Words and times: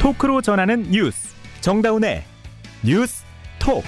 토크로 0.00 0.40
전하는 0.40 0.90
뉴스. 0.90 1.34
정다운의 1.60 2.24
뉴스 2.82 3.22
톡. 3.58 3.84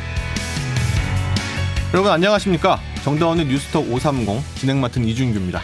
여러분 1.94 2.12
안녕하십니까? 2.12 2.78
정다운의 3.02 3.46
뉴스톡 3.46 3.90
530 3.90 4.56
진행 4.56 4.82
맡은 4.82 5.06
이준규입니다. 5.06 5.62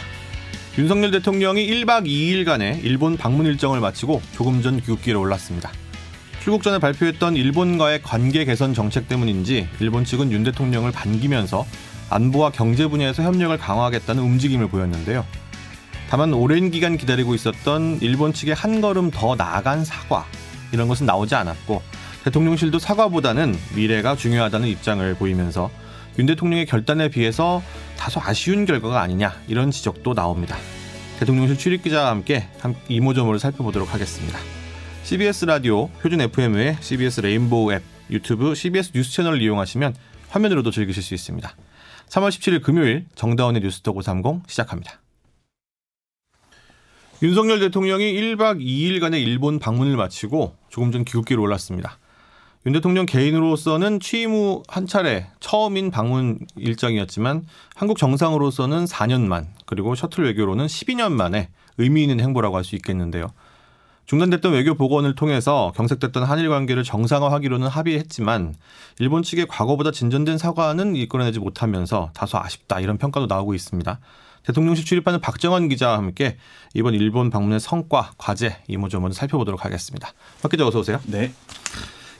윤석열 0.79 1.11
대통령이 1.11 1.67
1박 1.67 2.07
2일간의 2.07 2.83
일본 2.83 3.15
방문 3.15 3.45
일정을 3.45 3.79
마치고 3.79 4.23
조금 4.31 4.63
전 4.63 4.81
귀국길에 4.81 5.13
올랐습니다. 5.13 5.71
출국 6.41 6.63
전에 6.63 6.79
발표했던 6.79 7.35
일본과의 7.35 8.01
관계 8.01 8.43
개선 8.43 8.73
정책 8.73 9.07
때문인지 9.07 9.69
일본 9.79 10.03
측은 10.03 10.31
윤 10.31 10.43
대통령을 10.43 10.91
반기면서 10.91 11.67
안보와 12.09 12.49
경제 12.49 12.87
분야에서 12.87 13.21
협력을 13.21 13.55
강화하겠다는 13.55 14.23
움직임을 14.23 14.67
보였는데요. 14.69 15.23
다만 16.09 16.33
오랜 16.33 16.71
기간 16.71 16.97
기다리고 16.97 17.35
있었던 17.35 17.99
일본 18.01 18.33
측의 18.33 18.55
한 18.55 18.81
걸음 18.81 19.11
더 19.11 19.35
나아간 19.35 19.85
사과 19.85 20.25
이런 20.71 20.87
것은 20.87 21.05
나오지 21.05 21.35
않았고 21.35 21.83
대통령실도 22.23 22.79
사과보다는 22.79 23.55
미래가 23.75 24.15
중요하다는 24.15 24.67
입장을 24.69 25.13
보이면서 25.13 25.69
윤 26.17 26.25
대통령의 26.25 26.65
결단에 26.65 27.09
비해서 27.09 27.61
다소 27.95 28.19
아쉬운 28.23 28.65
결과가 28.65 29.01
아니냐 29.01 29.35
이런 29.47 29.69
지적도 29.69 30.15
나옵니다. 30.15 30.57
대통령실 31.19 31.59
출입 31.59 31.83
기자와 31.83 32.09
함께 32.09 32.47
이모저모를 32.87 33.39
살펴보도록 33.39 33.93
하겠습니다. 33.93 34.39
CBS 35.03 35.45
라디오 35.45 35.89
표준 36.01 36.21
FM의 36.21 36.77
CBS 36.79 37.21
레인보우 37.21 37.71
앱 37.71 37.83
유튜브 38.09 38.55
CBS 38.55 38.93
뉴스 38.95 39.11
채널을 39.11 39.43
이용하시면 39.43 39.93
화면으로도 40.29 40.71
즐기실 40.71 41.03
수 41.03 41.13
있습니다. 41.13 41.55
3월 42.09 42.29
17일 42.29 42.63
금요일 42.63 43.05
정다운의 43.13 43.61
뉴스톡 43.61 43.95
530 43.97 44.49
시작합니다. 44.49 44.99
윤석열 47.21 47.59
대통령이 47.59 48.13
1박 48.13 48.61
2일간의 48.61 49.21
일본 49.21 49.59
방문을 49.59 49.97
마치고 49.97 50.55
조금 50.69 50.91
전 50.91 51.03
귀국길에 51.03 51.37
올랐습니다. 51.39 51.97
윤 52.65 52.73
대통령 52.73 53.05
개인으로서는 53.05 53.99
취임 53.99 54.31
후 54.31 54.63
한 54.67 54.85
차례 54.87 55.27
처음인 55.39 55.91
방문 55.91 56.39
일정이었지만 56.57 57.43
한국 57.75 57.97
정상으로서는 57.97 58.85
4년 58.85 59.27
만 59.27 59.47
그리고 59.65 59.95
셔틀 59.95 60.25
외교로는 60.25 60.67
12년 60.67 61.11
만에 61.11 61.49
의미 61.77 62.03
있는 62.03 62.19
행보라고 62.21 62.55
할 62.55 62.63
수 62.63 62.75
있겠는데요. 62.75 63.27
중단됐던 64.05 64.53
외교 64.53 64.73
복원을 64.73 65.15
통해서 65.15 65.71
경색됐던 65.75 66.23
한일 66.23 66.49
관계를 66.49 66.83
정상화하기로는 66.83 67.67
합의했지만 67.67 68.55
일본 68.99 69.23
측의 69.23 69.47
과거보다 69.47 69.91
진전된 69.91 70.37
사과는 70.37 70.95
이끌어내지 70.95 71.39
못하면서 71.39 72.11
다소 72.13 72.37
아쉽다 72.39 72.79
이런 72.79 72.97
평가도 72.97 73.27
나오고 73.27 73.53
있습니다. 73.53 73.99
대통령실 74.45 74.85
출입하는 74.85 75.21
박정원 75.21 75.69
기자와 75.69 75.97
함께 75.97 76.37
이번 76.73 76.93
일본 76.93 77.29
방문의 77.29 77.59
성과, 77.59 78.11
과제 78.17 78.57
이모저모 78.67 79.11
살펴보도록 79.11 79.65
하겠습니다. 79.65 80.13
박 80.41 80.51
기자 80.51 80.65
어서 80.67 80.79
오세요. 80.79 80.99
네. 81.05 81.31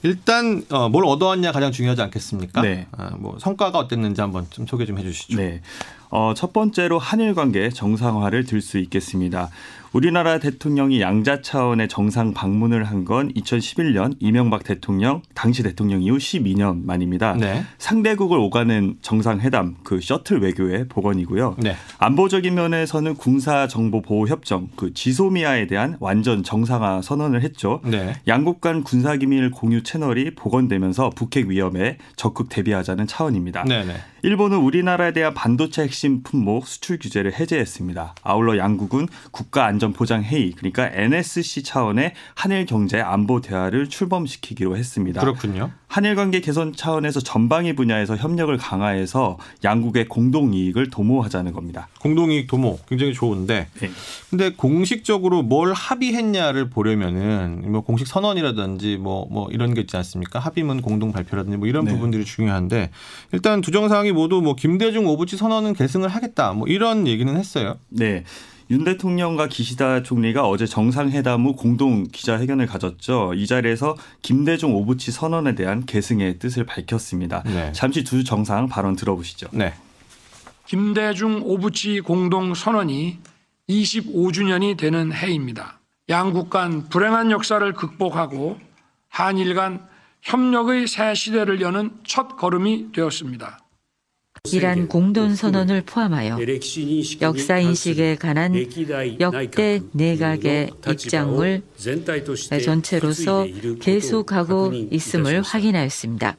일단 0.04 0.64
어, 0.70 0.90
뭘 0.90 1.06
얻어왔냐 1.06 1.52
가장 1.52 1.72
중요하지 1.72 2.02
않겠습니까? 2.04 2.62
네. 2.62 2.88
아, 2.92 3.12
뭐 3.18 3.38
성과가 3.40 3.78
어땠는지 3.80 4.22
한번 4.22 4.48
좀 4.50 4.66
소개 4.66 4.86
좀 4.86 4.98
해주시죠. 4.98 5.38
네. 5.38 5.62
어, 6.10 6.34
첫 6.36 6.54
번째로 6.54 6.98
한일 7.00 7.36
관계 7.36 7.70
정상화를 7.70 8.46
들 8.46 8.62
수 8.62 8.78
있겠습니다. 8.80 9.50
우리나라 9.92 10.38
대통령이 10.38 11.02
양자 11.02 11.42
차원의 11.42 11.88
정상 11.88 12.32
방문을 12.34 12.84
한 12.84 13.06
건 13.06 13.32
2011년 13.34 14.14
이명박 14.20 14.64
대통령 14.64 15.24
당시 15.34 15.64
대통령 15.64 16.04
이후 16.04 16.18
12년 16.18 16.84
만입니다. 16.86 17.34
네. 17.34 17.64
상대국을 17.80 18.38
오가는 18.38 18.98
정상회담 19.02 19.78
그 19.84 20.00
셔틀 20.00 20.42
외교의 20.42 20.88
복원이고요. 20.90 21.56
네. 21.60 21.76
안보적인 21.98 22.54
면에서는 22.54 23.16
군사 23.16 23.68
정보 23.68 24.02
보호 24.04 24.28
협정 24.28 24.68
그 24.76 24.94
지소미아에 24.94 25.66
대한 25.66 25.98
완전 26.00 26.44
정상화 26.44 27.02
선언을 27.02 27.42
했죠. 27.42 27.82
네. 27.84 28.14
양국 28.28 28.62
간 28.62 28.84
군사 28.84 29.16
기밀 29.16 29.50
공유 29.50 29.82
채널이 29.82 30.36
복원되면서 30.36 31.12
북핵 31.16 31.48
위험에 31.48 31.98
적극 32.16 32.50
대비하자는 32.50 33.08
차원입니다. 33.08 33.64
네, 33.64 33.86
네. 33.86 33.94
일본은 34.22 34.58
우리나라에 34.58 35.14
대한 35.14 35.34
반도체 35.34 35.82
핵심 35.84 35.99
품목 36.24 36.68
수출 36.68 36.98
규제를 37.00 37.34
해제했습니다. 37.34 38.16
아울러 38.24 38.58
양국은 38.58 39.08
국가안전보장회의 39.32 40.52
그러니까 40.54 40.90
NSC 40.92 41.64
차원의 41.64 42.14
한일 42.36 42.66
경제 42.66 43.00
안보 43.02 43.42
대화를 43.42 43.90
출범시키기로 43.90 44.78
했습니다. 44.78 45.22
그렇군요. 45.22 45.72
한일 45.90 46.16
관계 46.16 46.40
개선 46.40 46.72
차원에서 46.72 47.20
전방위 47.20 47.74
분야에서 47.74 48.16
협력을 48.16 48.56
강화해서 48.58 49.40
양국의 49.64 50.08
공동 50.08 50.54
이익을 50.54 50.92
도모하자는 50.92 51.52
겁니다. 51.52 51.88
공동 52.00 52.32
이익 52.32 52.48
도모 52.48 52.78
굉장히 52.88 53.14
좋은데 53.14 53.68
네. 53.80 53.90
근데 54.30 54.52
공식적으로 54.52 55.42
뭘 55.42 55.74
합의했냐를 55.74 56.70
보려면은 56.70 57.72
뭐 57.72 57.82
공식 57.82 58.06
선언이라든지 58.06 58.98
뭐뭐 58.98 59.50
이런 59.52 59.74
게 59.74 59.82
있지 59.82 59.98
않습니까? 59.98 60.38
합의문 60.38 60.82
공동 60.82 61.12
발표라든지 61.12 61.58
뭐 61.58 61.68
이런 61.68 61.86
네. 61.86 61.92
부분들이 61.92 62.24
중요한데 62.24 62.92
일단 63.32 63.62
두 63.62 63.72
정상이 63.72 64.12
모두 64.12 64.42
뭐 64.42 64.56
김대중 64.56 65.08
오부치 65.08 65.38
선언은 65.38 65.74
계승을 65.90 66.10
하겠다 66.10 66.54
뭐 66.54 66.68
이런 66.68 67.08
얘기는 67.08 67.36
했어요. 67.36 67.78
네. 67.90 68.24
윤 68.72 68.84
대통령과 68.84 69.48
기시다 69.48 70.04
총리가 70.04 70.48
어제 70.48 70.68
정상회담 70.68 71.44
후 71.44 71.56
공동 71.56 72.04
기자회견을 72.04 72.68
가졌죠. 72.68 73.34
이 73.36 73.48
자리에서 73.48 73.98
김대중 74.22 74.76
오부치 74.76 75.12
선언에 75.12 75.56
대한 75.56 75.88
계승의 75.88 76.38
뜻을 76.38 76.66
밝혔습니다. 76.66 77.42
네. 77.46 77.72
잠시 77.74 78.04
두 78.04 78.24
정상 78.24 78.68
발언 78.68 78.96
들어보시죠. 78.96 79.48
네. 79.54 79.74
김대중 80.68 81.42
오부치 81.44 82.02
공동 82.02 82.54
선언이 82.54 83.18
25주년이 83.68 84.78
되는 84.78 85.12
해입니다. 85.12 85.80
양국 86.10 86.52
간 86.52 86.90
불행한 86.90 87.32
역사를 87.32 87.74
극복하고 87.74 88.60
한일 89.10 89.56
간 89.56 89.88
협력의 90.22 90.86
새 90.88 91.16
시대를 91.16 91.62
여는 91.62 91.92
첫 92.04 92.38
걸음이 92.38 92.92
되었습니다. 92.92 93.60
이란 94.52 94.88
공동 94.88 95.36
선언을 95.36 95.84
포함하여 95.86 96.38
역사 97.22 97.60
인식에 97.60 98.16
관한 98.16 98.56
역대 99.20 99.82
내각의 99.92 100.72
입장을 100.90 101.62
전체로서 102.64 103.48
계속하고 103.82 104.74
있음을 104.92 105.42
확인하였습니다. 105.42 106.38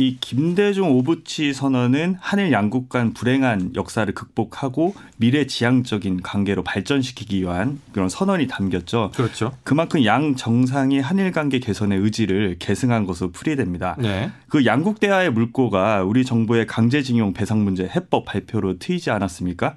이 0.00 0.16
김대중 0.18 0.92
오부치 0.92 1.52
선언은 1.52 2.16
한일 2.20 2.52
양국 2.52 2.88
간 2.88 3.12
불행한 3.12 3.72
역사를 3.74 4.10
극복하고 4.14 4.94
미래 5.18 5.46
지향적인 5.46 6.22
관계로 6.22 6.64
발전시키기 6.64 7.42
위한 7.42 7.78
그런 7.92 8.08
선언이 8.08 8.46
담겼죠. 8.46 9.10
그렇죠. 9.14 9.52
그만큼 9.62 10.02
양 10.06 10.36
정상이 10.36 11.00
한일 11.00 11.32
관계 11.32 11.58
개선의 11.58 11.98
의지를 11.98 12.56
계승한 12.58 13.04
것으로 13.04 13.30
풀이됩니다. 13.30 13.94
네. 13.98 14.30
그 14.48 14.64
양국 14.64 15.00
대화의 15.00 15.32
물꼬가 15.32 16.02
우리 16.02 16.24
정부의 16.24 16.66
강제징용 16.66 17.34
배상 17.34 17.62
문제 17.62 17.84
해법 17.84 18.24
발표로 18.24 18.78
트이지 18.78 19.10
않았습니까? 19.10 19.74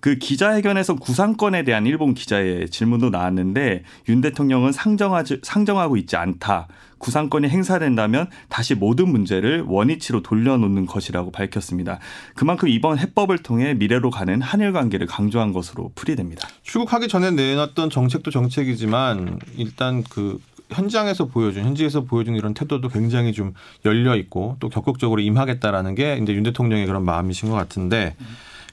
그 0.00 0.16
기자회견에서 0.18 0.96
구상권에 0.96 1.62
대한 1.62 1.86
일본 1.86 2.12
기자의 2.12 2.68
질문도 2.68 3.10
나왔는데 3.10 3.84
윤 4.08 4.20
대통령은 4.20 4.72
상정하지, 4.72 5.38
상정하고 5.44 5.96
있지 5.96 6.16
않다. 6.16 6.66
구상권이 7.02 7.48
행사된다면 7.48 8.28
다시 8.48 8.76
모든 8.76 9.08
문제를 9.08 9.64
원위치로 9.66 10.22
돌려놓는 10.22 10.86
것이라고 10.86 11.32
밝혔습니다. 11.32 11.98
그만큼 12.36 12.68
이번 12.68 12.98
해법을 12.98 13.38
통해 13.38 13.74
미래로 13.74 14.10
가는 14.10 14.40
한일 14.40 14.72
관계를 14.72 15.08
강조한 15.08 15.52
것으로 15.52 15.90
풀이됩니다. 15.96 16.48
출국하기 16.62 17.08
전에 17.08 17.32
내놨던 17.32 17.90
정책도 17.90 18.30
정책이지만 18.30 19.40
일단 19.56 20.04
그 20.04 20.38
현장에서 20.70 21.26
보여준 21.26 21.64
현지에서 21.64 22.04
보여준 22.04 22.36
이런 22.36 22.54
태도도 22.54 22.88
굉장히 22.88 23.32
좀 23.32 23.52
열려 23.84 24.16
있고 24.16 24.56
또 24.60 24.70
적극적으로 24.70 25.20
임하겠다라는 25.20 25.96
게 25.96 26.18
이제 26.22 26.32
윤 26.32 26.44
대통령의 26.44 26.86
그런 26.86 27.04
마음이신 27.04 27.50
것 27.50 27.56
같은데 27.56 28.14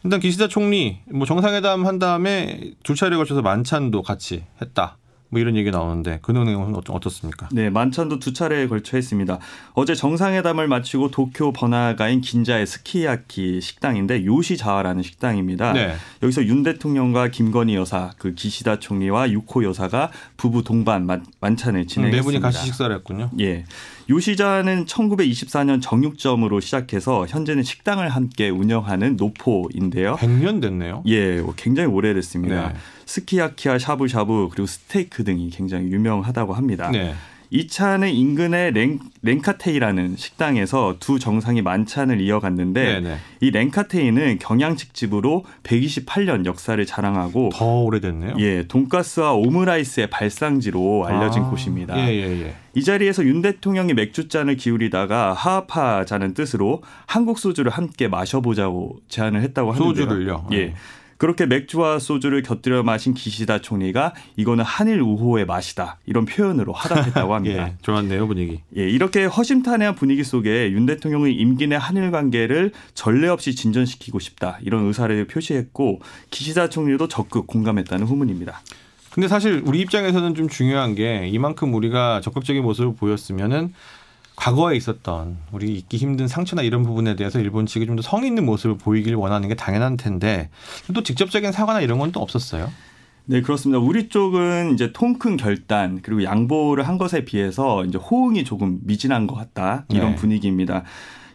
일단 0.03 0.19
기시다 0.19 0.47
총리 0.47 0.99
뭐 1.11 1.25
정상회담 1.25 1.87
한 1.87 1.97
다음에 1.97 2.73
두 2.83 2.93
차례에 2.93 3.17
걸쳐서 3.17 3.41
만찬도 3.41 4.03
같이 4.03 4.43
했다. 4.61 4.98
뭐 5.31 5.39
이런 5.39 5.55
얘기 5.55 5.69
나오는데 5.69 6.19
그 6.23 6.31
내용은 6.31 6.75
어떻- 6.75 6.89
어떻습니까? 6.91 7.47
네, 7.51 7.69
만찬도 7.69 8.19
두 8.19 8.33
차례에 8.33 8.67
걸쳐 8.67 8.97
했습니다. 8.97 9.39
어제 9.73 9.93
정상회담을 9.93 10.67
마치고 10.67 11.11
도쿄 11.11 11.51
번화가인 11.53 12.21
긴자의 12.21 12.65
스키야키 12.65 13.61
식당인데 13.61 14.25
요시자와라는 14.25 15.03
식당입니다. 15.03 15.73
네. 15.73 15.95
여기서 16.23 16.45
윤 16.45 16.63
대통령과 16.63 17.27
김건희 17.27 17.75
여사, 17.75 18.11
그 18.17 18.33
기시다 18.33 18.79
총리와 18.79 19.29
유코 19.29 19.63
여사가 19.63 20.11
부부 20.37 20.63
동반 20.63 21.05
만, 21.05 21.23
만찬을 21.41 21.85
진행했습니다. 21.85 22.17
네 22.17 22.21
분이 22.23 22.39
같이 22.41 22.65
식사를 22.65 22.93
했군요. 22.95 23.29
예. 23.39 23.65
요시자는 24.09 24.85
1924년 24.85 25.81
정육점으로 25.81 26.59
시작해서 26.59 27.27
현재는 27.27 27.61
식당을 27.61 28.09
함께 28.09 28.49
운영하는 28.49 29.15
노포인데요. 29.17 30.15
100년 30.15 30.61
됐네요. 30.61 31.03
예, 31.05 31.43
굉장히 31.55 31.89
오래됐습니다. 31.89 32.69
네. 32.69 32.75
스키야키와 33.05 33.77
샤브샤브 33.77 34.49
그리고 34.51 34.65
스테이크 34.65 35.23
등이 35.23 35.51
굉장히 35.51 35.91
유명하다고 35.91 36.53
합니다. 36.53 36.89
네. 36.91 37.13
이 37.51 37.67
차는 37.67 38.09
인근의 38.09 38.73
랭, 38.73 38.99
랭카테이라는 39.23 40.17
식당에서 40.17 40.97
두 40.99 41.17
정상이 41.17 41.63
만찬을 41.63 42.21
이어갔는데 42.21 43.01
네네. 43.01 43.17
이 43.41 43.51
랭카테이는 43.51 44.37
경양식집으로 44.39 45.45
128년 45.63 46.45
역사를 46.45 46.83
자랑하고 46.85 47.49
더 47.53 47.81
오래됐네요. 47.81 48.35
예, 48.37 48.67
돈가스와 48.67 49.33
오므라이스의 49.33 50.11
발상지로 50.11 51.05
알려진 51.07 51.43
아, 51.43 51.49
곳입니다. 51.49 51.97
예, 51.97 52.13
예, 52.13 52.45
예. 52.45 52.55
이 52.75 52.83
자리에서 52.83 53.25
윤 53.25 53.41
대통령이 53.41 53.95
맥주잔을 53.95 54.55
기울이다가 54.55 55.33
하합하자는 55.33 56.35
뜻으로 56.35 56.83
한국 57.07 57.39
소주를 57.39 57.71
함께 57.71 58.07
마셔보자고 58.07 58.97
제안을 59.07 59.41
했다고 59.41 59.71
하는데요. 59.71 60.05
소주를요. 60.05 60.47
예. 60.53 60.75
그렇게 61.19 61.45
맥주와 61.45 61.99
소주를 61.99 62.41
곁들여 62.41 62.81
마신 62.83 63.13
기시다 63.13 63.59
총리가 63.59 64.13
이거는 64.37 64.63
한일 64.63 65.01
우호의 65.01 65.45
맛이다 65.45 65.97
이런 66.05 66.23
표현으로 66.23 66.71
화답했다고 66.71 67.35
합니다. 67.35 67.67
예, 67.67 67.75
좋았네요 67.81 68.25
분위기. 68.25 68.61
예, 68.77 68.89
이렇게 68.89 69.25
허심탄회한 69.25 69.95
분위기 69.95 70.23
속에 70.23 70.71
윤 70.71 70.85
대통령이 70.85 71.33
임기 71.33 71.67
내 71.67 71.75
한일 71.75 72.11
관계를 72.11 72.71
전례 72.93 73.27
없이 73.27 73.53
진전시키고 73.53 74.19
싶다 74.19 74.59
이런 74.61 74.85
의사를 74.85 75.27
표시했고 75.27 75.99
기시다 76.29 76.69
총리도 76.69 77.09
적극 77.09 77.47
공감했다는 77.47 78.07
후문입니다. 78.07 78.61
근데 79.11 79.27
사실 79.27 79.61
우리 79.65 79.81
입장에서는 79.81 80.35
좀 80.35 80.47
중요한 80.47 80.95
게 80.95 81.27
이만큼 81.27 81.73
우리가 81.73 82.21
적극적인 82.21 82.63
모습을 82.63 82.95
보였으면은 82.95 83.73
과거에 84.39 84.77
있었던 84.77 85.37
우리 85.51 85.73
잊기 85.73 85.97
힘든 85.97 86.29
상처나 86.29 86.61
이런 86.61 86.83
부분에 86.83 87.17
대해서 87.17 87.39
일본 87.39 87.65
측이 87.65 87.85
좀 87.85 87.97
더 87.97 88.01
성의 88.01 88.29
있는 88.29 88.45
모습을 88.45 88.77
보이길 88.77 89.15
원하는 89.15 89.49
게 89.49 89.55
당연한 89.55 89.97
텐데 89.97 90.49
또 90.93 91.03
직접적인 91.03 91.51
사과나 91.51 91.81
이런 91.81 91.99
건 91.99 92.13
또 92.13 92.21
없었어요. 92.21 92.71
네, 93.25 93.41
그렇습니다. 93.41 93.79
우리 93.79 94.07
쪽은 94.09 94.73
이제 94.73 94.91
통큰 94.93 95.35
결단 95.37 95.99
그리고 96.01 96.23
양보를 96.23 96.87
한 96.87 96.97
것에 96.97 97.25
비해서 97.25 97.83
이제 97.85 97.97
호응이 97.97 98.43
조금 98.45 98.79
미진한 98.83 99.27
것 99.27 99.35
같다 99.35 99.85
이런 99.89 100.11
네. 100.11 100.15
분위기입니다. 100.15 100.83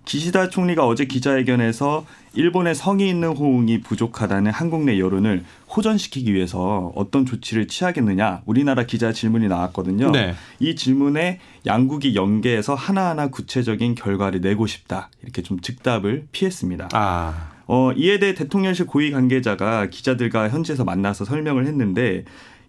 기시다 0.05 0.49
총리가 0.49 0.87
어제 0.87 1.07
기자회견에서 1.07 2.05
일본의 2.35 2.75
성의 2.75 3.09
있는 3.09 3.29
호응이 3.31 3.81
부족하다는 3.81 4.51
한국 4.53 4.85
내 4.85 4.99
여론을 4.99 5.45
호전시키기 5.75 6.35
위해서 6.35 6.93
어떤 6.95 7.25
조치를 7.25 7.69
취하겠느냐 7.69 8.43
우리나라 8.45 8.85
기자 8.85 9.13
질문이 9.13 9.49
나왔거든요. 9.49 10.11
네. 10.11 10.35
이 10.61 10.75
질문에 10.75 11.41
양국이 11.67 12.15
연계해서 12.15 12.75
하나하나 12.75 13.29
구체적인 13.29 13.95
결과를 13.95 14.41
내고 14.41 14.67
싶다 14.67 15.11
이렇게 15.23 15.43
좀 15.43 15.61
즉답을 15.61 16.27
피했습니다. 16.33 16.89
아. 16.93 17.53
어, 17.67 17.93
이에 17.97 18.19
대해 18.19 18.35
대통령실 18.35 18.87
고위 18.87 19.11
관계자가 19.11 19.87
기자들과 19.89 20.51
현지에서 20.51 20.85
만나서 20.85 21.25
설명을 21.25 21.67
했는데 21.67 22.25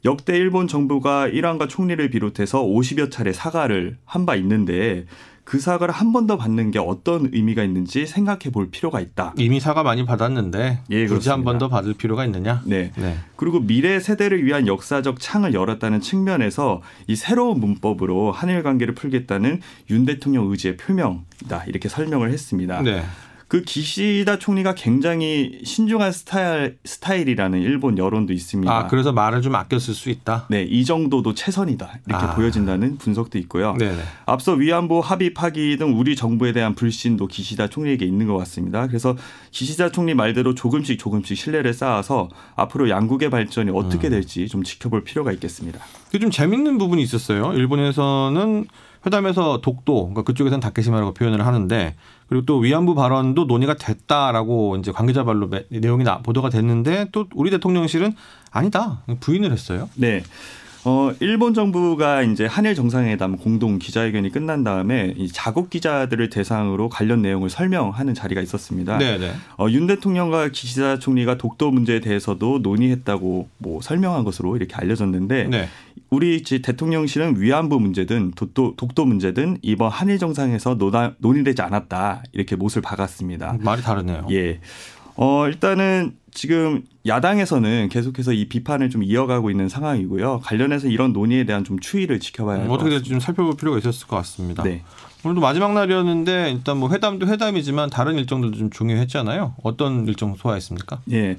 역대 0.06 0.38
일본 0.38 0.68
정부가 0.68 1.28
일왕과 1.28 1.68
총리를 1.68 2.08
비롯해서 2.10 2.64
50여 2.64 3.12
차례 3.12 3.34
사과를 3.34 3.98
한 4.06 4.26
바 4.26 4.36
있는데 4.36 5.06
그 5.46 5.60
사과를 5.60 5.94
한 5.94 6.12
번 6.12 6.26
더 6.28 6.38
받는 6.38 6.72
게 6.72 6.80
어떤 6.80 7.30
의미가 7.32 7.64
있는지 7.64 8.08
생각해 8.08 8.50
볼 8.52 8.70
필요가 8.72 9.00
있다. 9.00 9.34
이미 9.38 9.60
사과 9.60 9.84
많이 9.84 10.04
받았는데 10.06 10.80
예, 10.90 11.08
굳이 11.08 11.30
한 11.30 11.44
번 11.44 11.60
더 11.60 11.70
받을 11.70 11.94
필요가 11.94 12.26
있느냐? 12.26 12.62
네. 12.66 12.92
네. 12.98 13.16
그리고 13.36 13.60
미래 13.60 14.00
세대를 14.00 14.44
위한 14.44 14.66
역사적 14.68 15.20
창을 15.20 15.54
열었다는 15.54 16.02
측면에서 16.02 16.82
이 17.08 17.16
새로운 17.16 17.60
문법으로 17.60 18.32
한일 18.32 18.64
관계를 18.64 18.96
풀겠다는 18.96 19.62
윤 19.92 20.06
대통령 20.06 20.50
의지의 20.50 20.78
표명이다. 20.78 21.66
이렇게 21.68 21.90
설명을 21.90 22.32
했습니다. 22.32 22.82
네. 22.82 23.04
그 23.48 23.62
기시다 23.62 24.40
총리가 24.40 24.74
굉장히 24.74 25.60
신중한 25.64 26.12
스타일 26.12 26.78
스타일이라는 26.84 27.62
일본 27.62 27.98
여론도 27.98 28.34
있습니다. 28.34 28.72
아 28.72 28.88
그래서 28.88 29.12
말을 29.12 29.42
좀 29.44 29.56
아껴 29.56 29.78
쓸 29.78 29.94
수 29.94 30.10
있다. 30.10 30.48
네, 30.50 30.64
이 30.64 30.84
정도도 30.84 31.36
최선이다 31.36 32.00
이렇게 32.08 32.26
아. 32.26 32.36
보여진다는 32.36 32.98
분석도 32.98 33.38
있고요. 33.40 33.76
네네. 33.78 34.02
앞서 34.26 34.54
위안부 34.54 35.00
합의 35.00 35.34
파기 35.34 35.78
등 35.78 35.98
우리 36.00 36.16
정부에 36.16 36.54
대한 36.54 36.74
불신도 36.74 37.28
기시다 37.28 37.68
총리에게 37.68 38.06
있는 38.06 38.26
것 38.28 38.36
같습니다. 38.38 38.88
그래서 38.88 39.16
기시다 39.52 39.90
총리 39.90 40.16
말대로 40.16 40.56
조금씩 40.56 40.98
조금씩 40.98 41.38
신뢰를 41.38 41.74
쌓아서 41.74 42.30
앞으로 42.56 42.90
양국의 42.90 43.30
발전이 43.30 43.70
어떻게 43.74 44.08
음. 44.08 44.12
될지 44.12 44.48
좀 44.48 44.64
지켜볼 44.64 45.04
필요가 45.04 45.32
있겠습니다. 45.32 45.80
좀 46.20 46.32
재밌는 46.32 46.78
부분이 46.78 47.02
있었어요. 47.04 47.54
일본에서는 47.54 48.66
회담에서 49.06 49.62
독도, 49.62 50.08
그러니까 50.08 50.24
그쪽에서는 50.24 50.60
다케시마라고 50.60 51.14
표현을 51.14 51.46
하는데 51.46 51.96
그리고 52.27 52.45
또 52.45 52.57
위안부 52.57 52.95
발언도 52.95 53.45
논의가 53.45 53.75
됐다라고 53.75 54.77
이제 54.77 54.92
관계자 54.92 55.24
발로 55.24 55.50
내용이 55.69 56.04
나, 56.04 56.19
보도가 56.19 56.50
됐는데 56.50 57.10
또 57.12 57.25
우리 57.36 57.51
대통령실은 57.51 58.16
아니다 58.51 59.04
부인을 59.19 59.51
했어요. 59.51 59.89
네. 59.95 60.24
어, 60.88 61.12
일본 61.19 61.56
정부가 61.56 62.22
이제 62.22 62.45
한일 62.45 62.75
정상회담 62.75 63.38
공동 63.38 63.80
기자회견이 63.80 64.31
끝난 64.31 64.63
다음에 64.63 65.16
이 65.18 65.27
자국 65.30 65.72
기자들을 65.72 66.30
대상으로 66.30 66.89
관련 66.89 67.24
내용을 67.24 67.50
설명하는 67.50 68.13
자리가 68.13 68.39
있었습니다. 68.42 69.00
네, 69.00 69.18
네. 69.18 69.33
어, 69.57 69.68
윤 69.72 69.88
대통령과 69.88 70.50
기시다 70.50 71.00
총리가 71.00 71.39
독도 71.39 71.72
문제에 71.72 72.01
대해서도 72.01 72.60
논의했다고 72.60 73.50
뭐 73.57 73.81
설명한 73.81 74.24
것으로 74.25 74.56
이렇게 74.57 74.75
알려졌는데 74.75 75.45
네. 75.45 75.69
우리 76.10 76.42
대통령실은 76.44 77.40
위안부 77.40 77.80
문제든 77.80 78.31
독도, 78.36 78.75
독도 78.78 79.06
문제든 79.06 79.57
이번 79.62 79.90
한일 79.90 80.19
정상에서 80.19 80.75
논하, 80.75 81.13
논의되지 81.18 81.62
않았다 81.62 82.24
이렇게 82.31 82.56
못을 82.56 82.81
박았습니다. 82.81 83.57
말이 83.62 83.81
다르네요. 83.81 84.28
예. 84.31 84.60
어, 85.18 85.48
일단은 85.48 86.16
지금 86.31 86.84
야당에서는 87.06 87.88
계속해서 87.90 88.34
이 88.34 88.50
비판을 88.50 88.90
좀 88.90 89.04
이어가고 89.04 89.50
있는 89.50 89.69
상황이고요. 89.69 90.42
관련해서 90.44 90.88
이런 90.88 91.13
논의에 91.13 91.46
대한 91.46 91.63
좀 91.63 91.80
추이를 91.80 92.19
지켜봐야 92.19 92.60
할것 92.60 92.69
음, 92.69 92.74
어떻게 92.74 92.90
될지 92.90 93.10
좀 93.10 93.19
살펴볼 93.19 93.56
필요가 93.56 93.78
있었을 93.78 94.08
것 94.08 94.18
같습니다. 94.18 94.63
네. 94.63 94.84
오늘도 95.24 95.42
마지막 95.42 95.74
날이었는데 95.74 96.51
일단 96.51 96.78
뭐 96.78 96.92
회담도 96.92 97.28
회담이지만 97.28 97.90
다른 97.90 98.16
일정들도 98.16 98.58
좀 98.58 98.69
중요했잖아요. 98.69 99.56
어떤 99.63 100.08
일정 100.08 100.36
소화했습니까? 100.36 101.00
예. 101.13 101.38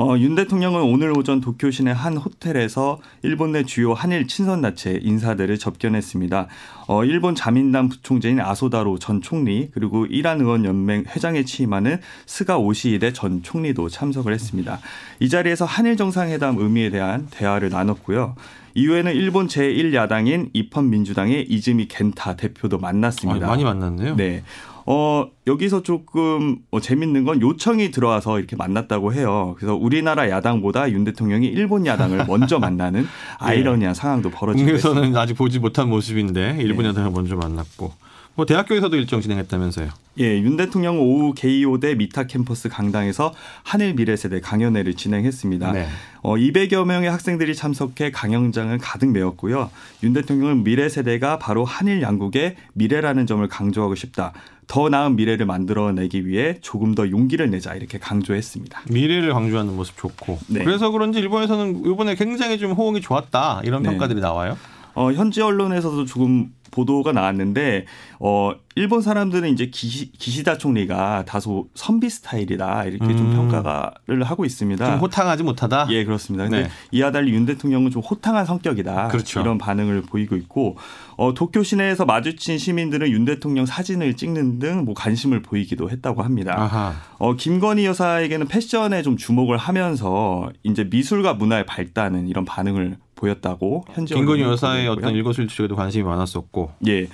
어, 0.00 0.16
윤 0.18 0.36
대통령은 0.36 0.80
오늘 0.80 1.10
오전 1.10 1.40
도쿄 1.40 1.72
시내 1.72 1.90
한 1.90 2.16
호텔에서 2.16 3.00
일본 3.22 3.50
내 3.50 3.64
주요 3.64 3.94
한일 3.94 4.28
친선 4.28 4.62
단체 4.62 4.96
인사들을 5.02 5.58
접견했습니다. 5.58 6.46
어, 6.86 7.04
일본 7.04 7.34
자민당 7.34 7.88
부총재인 7.88 8.38
아소다로 8.38 9.00
전 9.00 9.20
총리 9.20 9.70
그리고 9.72 10.06
이란 10.06 10.40
의원 10.40 10.64
연맹 10.64 11.06
회장에 11.08 11.42
취임하는 11.44 11.98
스가 12.26 12.58
오시히데 12.58 13.12
전 13.12 13.42
총리도 13.42 13.88
참석을 13.88 14.32
했습니다. 14.32 14.78
이 15.18 15.28
자리에서 15.28 15.64
한일 15.64 15.96
정상회담 15.96 16.58
의미에 16.58 16.90
대한 16.90 17.26
대화를 17.32 17.70
나눴고요. 17.70 18.36
이후에는 18.74 19.12
일본 19.16 19.48
제1야당인 19.48 20.50
입헌민주당의 20.52 21.46
이즈미 21.50 21.88
겐타 21.88 22.36
대표도 22.36 22.78
만났습니다. 22.78 23.46
아, 23.46 23.50
많이 23.50 23.64
만났네요. 23.64 24.14
네. 24.14 24.44
어, 24.90 25.28
여기서 25.46 25.82
조금 25.82 26.60
어, 26.70 26.80
재밌는 26.80 27.24
건 27.24 27.42
요청이 27.42 27.90
들어와서 27.90 28.38
이렇게 28.38 28.56
만났다고 28.56 29.12
해요. 29.12 29.54
그래서 29.58 29.74
우리나라 29.76 30.30
야당보다 30.30 30.90
윤 30.92 31.04
대통령이 31.04 31.46
일본 31.46 31.84
야당을 31.84 32.24
먼저 32.26 32.56
만나는 32.58 33.02
네. 33.02 33.08
아이러니한 33.38 33.92
네. 33.92 34.00
상황도 34.00 34.30
벌어지고. 34.30 34.64
국내에서는 34.64 35.14
아직 35.14 35.34
보지 35.34 35.58
못한 35.58 35.90
모습인데 35.90 36.56
일본 36.60 36.84
네. 36.84 36.88
야당을 36.88 37.10
먼저 37.10 37.36
만났고 37.36 37.92
뭐 38.34 38.46
대학교에서도 38.46 38.96
일정 38.96 39.20
진행했다면서요. 39.20 39.88
예, 40.20 40.40
윤 40.40 40.56
대통령 40.56 41.00
오후 41.00 41.34
게이오대 41.34 41.96
미타 41.96 42.28
캠퍼스 42.28 42.68
강당에서 42.68 43.34
한일 43.64 43.94
미래세대 43.94 44.40
강연회를 44.40 44.94
진행했습니다. 44.94 45.72
네. 45.72 45.88
어, 46.22 46.36
200여 46.36 46.86
명의 46.86 47.10
학생들이 47.10 47.54
참석해 47.56 48.12
강연장을 48.12 48.78
가득 48.78 49.10
메웠고요. 49.10 49.70
윤 50.04 50.12
대통령은 50.12 50.62
미래세대가 50.62 51.40
바로 51.40 51.64
한일 51.64 52.00
양국의 52.00 52.54
미래라는 52.74 53.26
점을 53.26 53.46
강조하고 53.48 53.96
싶다. 53.96 54.32
더 54.68 54.88
나은 54.90 55.16
미래를 55.16 55.46
만들어내기 55.46 56.26
위해 56.26 56.58
조금 56.60 56.94
더 56.94 57.10
용기를 57.10 57.50
내자 57.50 57.74
이렇게 57.74 57.98
강조했습니다. 57.98 58.82
미래를 58.90 59.32
강조하는 59.32 59.74
모습 59.74 59.96
좋고 59.96 60.38
네. 60.48 60.62
그래서 60.62 60.90
그런지 60.90 61.18
일본에서는 61.18 61.86
이번에 61.86 62.14
굉장히 62.14 62.58
좀 62.58 62.72
호응이 62.72 63.00
좋았다 63.00 63.62
이런 63.64 63.82
네. 63.82 63.88
평가들이 63.88 64.20
나와요. 64.20 64.56
어, 64.94 65.12
현지 65.12 65.40
언론에서도 65.40 66.04
조금 66.04 66.52
보도가 66.78 67.12
나왔는데 67.12 67.84
어 68.20 68.52
일본 68.74 69.02
사람들은 69.02 69.50
이제 69.50 69.66
기시, 69.66 70.12
기시다 70.12 70.56
총리가 70.56 71.24
다소 71.26 71.68
선비 71.74 72.08
스타일이다 72.08 72.84
이렇게 72.84 73.06
음. 73.06 73.16
좀 73.16 73.32
평가를 73.32 74.22
하고 74.24 74.44
있습니다. 74.44 74.86
좀 74.86 74.98
호탕하지 75.00 75.42
못하다. 75.42 75.88
예 75.90 76.04
그렇습니다. 76.04 76.44
근데 76.44 76.62
네. 76.62 76.68
이와 76.92 77.10
달리 77.10 77.32
윤 77.32 77.44
대통령은 77.44 77.90
좀 77.90 78.02
호탕한 78.02 78.46
성격이다. 78.46 79.08
그렇죠. 79.08 79.40
이런 79.40 79.58
반응을 79.58 80.02
보이고 80.02 80.36
있고 80.36 80.76
어 81.16 81.34
도쿄 81.34 81.62
시내에서 81.62 82.04
마주친 82.04 82.58
시민들은 82.58 83.10
윤 83.10 83.24
대통령 83.24 83.66
사진을 83.66 84.14
찍는 84.14 84.58
등 84.60 84.78
뭐 84.84 84.94
관심을 84.94 85.42
보이기도 85.42 85.90
했다고 85.90 86.22
합니다. 86.22 86.54
아하. 86.56 86.94
어 87.18 87.34
김건희 87.34 87.84
여사에게는 87.84 88.46
패션에 88.46 89.02
좀 89.02 89.16
주목을 89.16 89.56
하면서 89.56 90.50
이제 90.62 90.84
미술과 90.84 91.34
문화의 91.34 91.66
발달은 91.66 92.28
이런 92.28 92.44
반응을 92.44 92.96
보였다고 93.18 93.84
현지 93.92 94.14
김건희 94.14 94.42
여사의 94.42 94.88
어떤 94.88 95.14
일거수일투족에도 95.14 95.76
관심이 95.76 96.04
많았었고 96.04 96.70
예. 96.86 97.08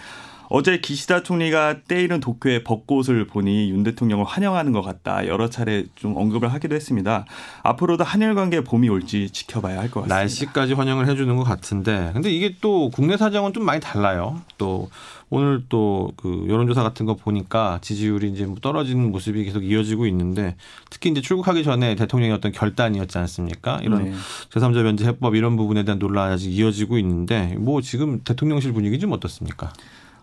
어제 0.50 0.78
기시다 0.78 1.22
총리가 1.22 1.80
때이른 1.88 2.20
도쿄의 2.20 2.64
벚꽃을 2.64 3.26
보니 3.26 3.70
윤 3.70 3.82
대통령을 3.82 4.26
환영하는 4.26 4.72
것 4.72 4.82
같다. 4.82 5.26
여러 5.26 5.48
차례 5.48 5.86
좀 5.96 6.16
언급을 6.16 6.52
하기도 6.52 6.76
했습니다. 6.76 7.24
앞으로도 7.62 8.04
한일 8.04 8.34
관계 8.34 8.60
봄이 8.60 8.88
올지 8.90 9.30
지켜봐야 9.30 9.80
할 9.80 9.88
것 9.88 10.02
같습니다. 10.02 10.16
날씨까지 10.16 10.74
환영을 10.74 11.08
해주는 11.08 11.34
것 11.34 11.44
같은데, 11.44 12.10
근데 12.12 12.30
이게 12.30 12.54
또 12.60 12.90
국내 12.90 13.16
사정은 13.16 13.54
좀 13.54 13.64
많이 13.64 13.80
달라요. 13.80 14.42
또 14.58 14.90
오늘 15.34 15.64
또 15.68 15.94
그 16.16 16.46
여론조사 16.48 16.82
같은 16.82 17.06
거 17.06 17.14
보니까 17.14 17.78
지지율이 17.82 18.30
이제 18.30 18.46
뭐 18.46 18.56
떨어지는 18.60 19.10
모습이 19.10 19.44
계속 19.44 19.64
이어지고 19.64 20.06
있는데 20.06 20.56
특히 20.90 21.10
이제 21.10 21.20
출국하기 21.20 21.64
전에 21.64 21.94
대통령의 21.96 22.34
어떤 22.34 22.52
결단이었지 22.52 23.18
않습니까? 23.18 23.80
이런 23.82 24.04
네. 24.04 24.12
제3자 24.50 24.82
면제 24.82 25.06
해법 25.06 25.34
이런 25.34 25.56
부분에 25.56 25.84
대한 25.84 25.98
논란이 25.98 26.34
아직 26.34 26.50
이어지고 26.50 26.98
있는데 26.98 27.56
뭐 27.58 27.80
지금 27.80 28.20
대통령실 28.24 28.72
분위기 28.72 28.98
좀 28.98 29.12
어떻습니까? 29.12 29.72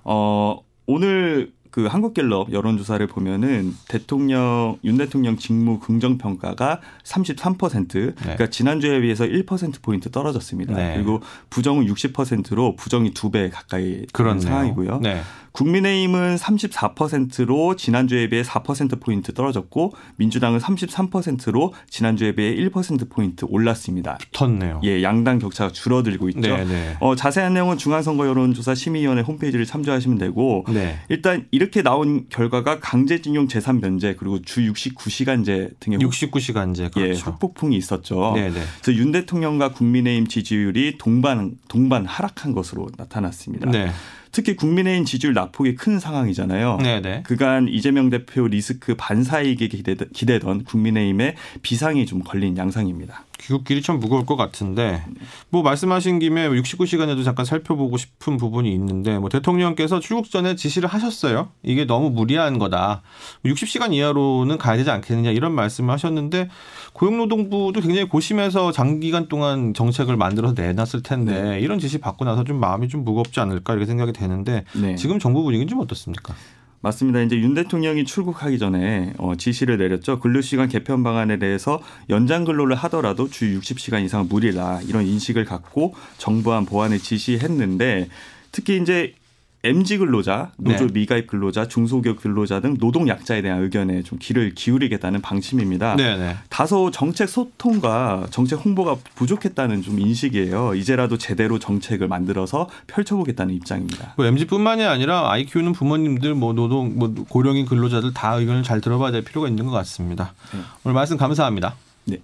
어 0.03 0.61
오늘 0.85 1.51
그 1.71 1.85
한국갤럽 1.85 2.51
여론조사를 2.51 3.05
보면은 3.07 3.73
대통령 3.87 4.77
윤 4.83 4.97
대통령 4.97 5.37
직무 5.37 5.79
긍정 5.79 6.17
평가가 6.17 6.81
33% 7.03 7.93
네. 7.93 8.13
그러니까 8.15 8.49
지난주에 8.49 8.99
비해서 9.01 9.25
1% 9.25 9.81
포인트 9.81 10.11
떨어졌습니다. 10.11 10.75
네. 10.75 10.93
그리고 10.95 11.21
부정은 11.49 11.85
60%로 11.87 12.75
부정이 12.75 13.13
두 13.13 13.31
배 13.31 13.49
가까이 13.49 14.05
그런 14.11 14.41
상황이고요. 14.41 14.99
네. 14.99 15.21
국민의힘은 15.51 16.35
34%로 16.37 17.75
지난주에 17.75 18.29
비해 18.29 18.41
4%포인트 18.41 19.33
떨어졌고 19.33 19.93
민주당은 20.15 20.59
33%로 20.59 21.73
지난주에 21.89 22.33
비해 22.35 22.55
1%포인트 22.55 23.45
올랐습니다. 23.47 24.17
붙었네요. 24.31 24.81
예, 24.83 25.03
양당 25.03 25.39
격차가 25.39 25.71
줄어들고 25.71 26.29
있죠. 26.29 26.41
네, 26.41 26.65
네. 26.65 26.97
어, 26.99 27.15
자세한 27.15 27.53
내용은 27.53 27.77
중앙선거 27.77 28.27
여론조사 28.27 28.75
심의위원회 28.75 29.21
홈페이지를 29.21 29.65
참조하시면 29.65 30.17
되고 30.17 30.65
네. 30.69 30.99
일단 31.09 31.47
이렇게 31.51 31.81
나온 31.81 32.25
결과가 32.29 32.79
강제징용 32.79 33.47
재산 33.47 33.81
면제 33.81 34.15
그리고 34.17 34.41
주 34.41 34.61
69시간제 34.61 35.79
등의 35.79 35.99
69시간제 35.99 36.93
그렇죠. 36.93 37.01
예, 37.01 37.11
흑폭풍이 37.13 37.75
있었죠. 37.75 38.33
네, 38.35 38.49
네. 38.49 38.61
그래서 38.81 38.99
윤 38.99 39.11
대통령과 39.11 39.71
국민의힘 39.73 40.27
지지율이 40.27 40.97
동반 40.97 41.51
동반 41.67 42.05
하락한 42.05 42.53
것으로 42.53 42.89
나타났습니다. 42.97 43.69
네. 43.69 43.91
특히 44.31 44.55
국민의힘 44.55 45.05
지지율 45.05 45.33
낙폭이 45.33 45.75
큰 45.75 45.99
상황이잖아요. 45.99 46.77
네네. 46.77 47.23
그간 47.23 47.67
이재명 47.67 48.09
대표 48.09 48.47
리스크 48.47 48.95
반사이익에 48.97 49.67
기대던 49.67 50.63
국민의힘의 50.63 51.35
비상이 51.61 52.05
좀 52.05 52.21
걸린 52.23 52.57
양상입니다. 52.57 53.25
귀국길이 53.41 53.81
참 53.81 53.99
무거울 53.99 54.25
것 54.25 54.35
같은데 54.35 55.03
뭐 55.49 55.63
말씀하신 55.63 56.19
김에 56.19 56.47
69시간에도 56.49 57.23
잠깐 57.23 57.45
살펴보고 57.45 57.97
싶은 57.97 58.37
부분이 58.37 58.71
있는데 58.73 59.17
뭐 59.17 59.29
대통령께서 59.29 59.99
출국 59.99 60.29
전에 60.29 60.55
지시를 60.55 60.87
하셨어요. 60.87 61.49
이게 61.63 61.85
너무 61.85 62.09
무리한 62.11 62.59
거다. 62.59 63.01
60시간 63.45 63.93
이하로는 63.93 64.57
가야 64.57 64.77
되지 64.77 64.91
않겠느냐 64.91 65.31
이런 65.31 65.53
말씀을 65.53 65.93
하셨는데 65.93 66.49
고용노동부도 66.93 67.81
굉장히 67.81 68.07
고심해서 68.07 68.71
장기간 68.71 69.27
동안 69.27 69.73
정책을 69.73 70.17
만들어서 70.17 70.53
내놨을 70.53 71.03
텐데 71.03 71.41
네. 71.41 71.59
이런 71.59 71.79
지시 71.79 71.97
받고 71.97 72.25
나서 72.25 72.43
좀 72.43 72.59
마음이 72.59 72.89
좀 72.89 73.03
무겁지 73.03 73.39
않을까 73.39 73.73
이렇게 73.73 73.85
생각이 73.85 74.13
되는데 74.13 74.65
네. 74.73 74.95
지금 74.95 75.19
정부 75.19 75.43
분위기는 75.43 75.67
좀 75.67 75.79
어떻습니까? 75.79 76.35
맞습니다. 76.81 77.21
이제 77.21 77.37
윤 77.37 77.53
대통령이 77.53 78.05
출국하기 78.05 78.57
전에 78.57 79.13
어, 79.17 79.35
지시를 79.35 79.77
내렸죠. 79.77 80.19
근로시간 80.19 80.67
개편 80.67 81.03
방안에 81.03 81.37
대해서 81.37 81.81
연장 82.09 82.43
근로를 82.43 82.75
하더라도 82.75 83.29
주 83.29 83.59
60시간 83.59 84.03
이상 84.03 84.27
무리다 84.27 84.81
이런 84.81 85.05
인식을 85.05 85.45
갖고 85.45 85.93
정부안 86.17 86.65
보완을 86.65 86.99
지시했는데 86.99 88.09
특히 88.51 88.81
이제 88.81 89.13
MG 89.63 89.99
근로자, 89.99 90.51
노조 90.57 90.87
네. 90.87 90.93
미가입 90.93 91.27
근로자, 91.27 91.67
중소기업 91.67 92.19
근로자 92.19 92.61
등 92.61 92.77
노동 92.77 93.07
약자에 93.07 93.43
대한 93.43 93.61
의견에 93.61 94.01
좀 94.01 94.17
귀를 94.19 94.55
기울이겠다는 94.55 95.21
방침입니다. 95.21 95.95
네, 95.97 96.17
네. 96.17 96.35
다소 96.49 96.89
정책 96.89 97.29
소통과 97.29 98.25
정책 98.31 98.65
홍보가 98.65 98.97
부족했다는 99.15 99.83
좀 99.83 99.99
인식이에요. 99.99 100.73
이제라도 100.73 101.19
제대로 101.19 101.59
정책을 101.59 102.07
만들어서 102.07 102.69
펼쳐보겠다는 102.87 103.53
입장입니다. 103.53 104.15
뭐 104.17 104.25
MG뿐만이 104.25 104.83
아니라 104.83 105.31
아이 105.31 105.45
키우는 105.45 105.73
부모님들, 105.73 106.33
뭐 106.33 106.53
노동, 106.53 106.97
뭐 106.97 107.13
고령인 107.29 107.67
근로자들 107.67 108.15
다 108.15 108.33
의견을 108.33 108.63
잘 108.63 108.81
들어봐야 108.81 109.11
될 109.11 109.23
필요가 109.23 109.47
있는 109.47 109.65
것 109.65 109.71
같습니다. 109.71 110.33
네. 110.53 110.59
오늘 110.83 110.95
말씀 110.95 111.17
감사합니다. 111.17 111.75
네. 112.05 112.17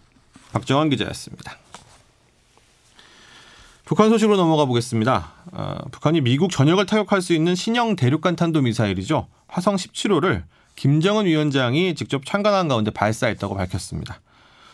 박정환 0.53 0.89
기자였습니다. 0.89 1.55
북한 3.87 4.09
소식으로 4.09 4.35
넘어가 4.35 4.65
보겠습니다. 4.65 5.31
어, 5.53 5.77
북한이 5.91 6.19
미국 6.19 6.51
전역을 6.51 6.85
타격할 6.87 7.21
수 7.21 7.31
있는 7.31 7.55
신형 7.55 7.95
대륙간 7.95 8.35
탄도 8.35 8.61
미사일이죠. 8.61 9.29
화성 9.47 9.77
17호를 9.77 10.43
김정은 10.75 11.25
위원장이 11.25 11.95
직접 11.95 12.25
참관한 12.25 12.67
가운데 12.67 12.91
발사했다고 12.91 13.55
밝혔습니다. 13.55 14.19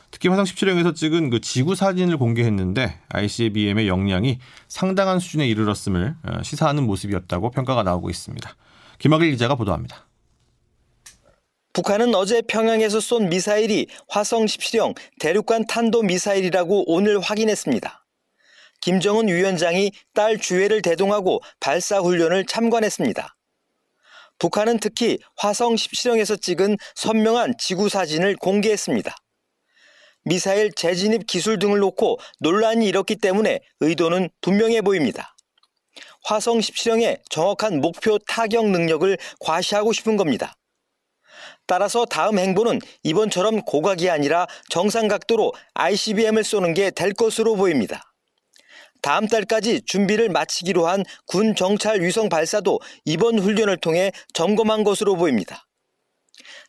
특히 0.09 0.29
화성 0.29 0.45
17호에서 0.45 0.95
찍은 0.95 1.29
그 1.29 1.41
지구 1.41 1.75
사진을 1.75 2.17
공개했는데 2.17 3.01
ICBM의 3.09 3.87
역량이 3.87 4.39
상당한 4.67 5.19
수준에 5.19 5.47
이르렀음을 5.47 6.15
어, 6.23 6.41
시사하는 6.41 6.83
모습이었다고 6.87 7.51
평가가 7.51 7.83
나오고 7.83 8.09
있습니다. 8.09 8.55
김학일 8.97 9.29
기자가 9.29 9.53
보도합니다. 9.53 10.07
북한은 11.73 12.15
어제 12.15 12.41
평양에서 12.41 12.99
쏜 12.99 13.29
미사일이 13.29 13.85
화성 14.07 14.45
17형 14.45 14.97
대륙간 15.19 15.67
탄도 15.67 16.01
미사일이라고 16.01 16.91
오늘 16.91 17.19
확인했습니다. 17.19 18.02
김정은 18.83 19.29
위원장이 19.29 19.93
딸 20.13 20.37
주회를 20.37 20.81
대동하고 20.81 21.39
발사 21.61 21.99
훈련을 21.99 22.45
참관했습니다. 22.45 23.33
북한은 24.39 24.79
특히 24.79 25.19
화성 25.37 25.75
17형에서 25.75 26.41
찍은 26.41 26.75
선명한 26.95 27.53
지구 27.57 27.87
사진을 27.87 28.35
공개했습니다. 28.35 29.15
미사일 30.25 30.73
재진입 30.73 31.27
기술 31.27 31.59
등을 31.59 31.79
놓고 31.79 32.19
논란이 32.41 32.85
일었기 32.85 33.15
때문에 33.15 33.61
의도는 33.79 34.29
분명해 34.41 34.81
보입니다. 34.81 35.33
화성 36.25 36.59
17형의 36.59 37.21
정확한 37.29 37.79
목표 37.79 38.17
타격 38.27 38.69
능력을 38.69 39.17
과시하고 39.39 39.93
싶은 39.93 40.17
겁니다. 40.17 40.57
따라서 41.67 42.03
다음 42.03 42.37
행보는 42.37 42.79
이번처럼 43.03 43.61
고각이 43.61 44.09
아니라 44.09 44.45
정상 44.69 45.07
각도로 45.07 45.53
ICBM을 45.73 46.43
쏘는 46.43 46.73
게 46.73 46.91
될 46.91 47.13
것으로 47.13 47.55
보입니다. 47.55 48.12
다음 49.03 49.27
달까지 49.27 49.81
준비를 49.85 50.29
마치기로 50.29 50.87
한 50.87 51.03
군 51.25 51.55
정찰 51.55 52.01
위성 52.01 52.29
발사도 52.29 52.79
이번 53.05 53.39
훈련을 53.39 53.77
통해 53.77 54.11
점검한 54.33 54.83
것으로 54.83 55.15
보입니다. 55.15 55.67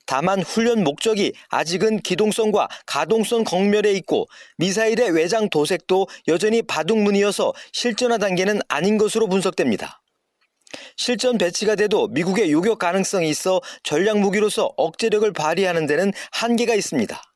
다만 0.07 0.43
훈련 0.43 0.85
목적이 0.85 1.33
아직은 1.49 2.01
기동성과 2.01 2.69
가동성 2.87 3.45
경멸에 3.45 3.93
있고 3.93 4.27
미사일의 4.59 5.11
외장 5.13 5.49
도색도 5.49 6.09
여전히 6.29 6.63
바둑문이어서 6.63 7.53
실전화 7.73 8.19
단계는 8.19 8.61
아닌 8.69 8.99
것으로 8.99 9.29
분석됩니다. 9.29 10.03
실전 10.97 11.39
배치가 11.39 11.75
돼도 11.75 12.09
미국의 12.09 12.51
요격 12.53 12.79
가능성이 12.79 13.31
있어 13.31 13.61
전략 13.83 14.19
무기로서 14.19 14.73
억제력을 14.77 15.33
발휘하는 15.33 15.87
데는 15.87 16.13
한계가 16.33 16.75
있습니다. 16.75 17.34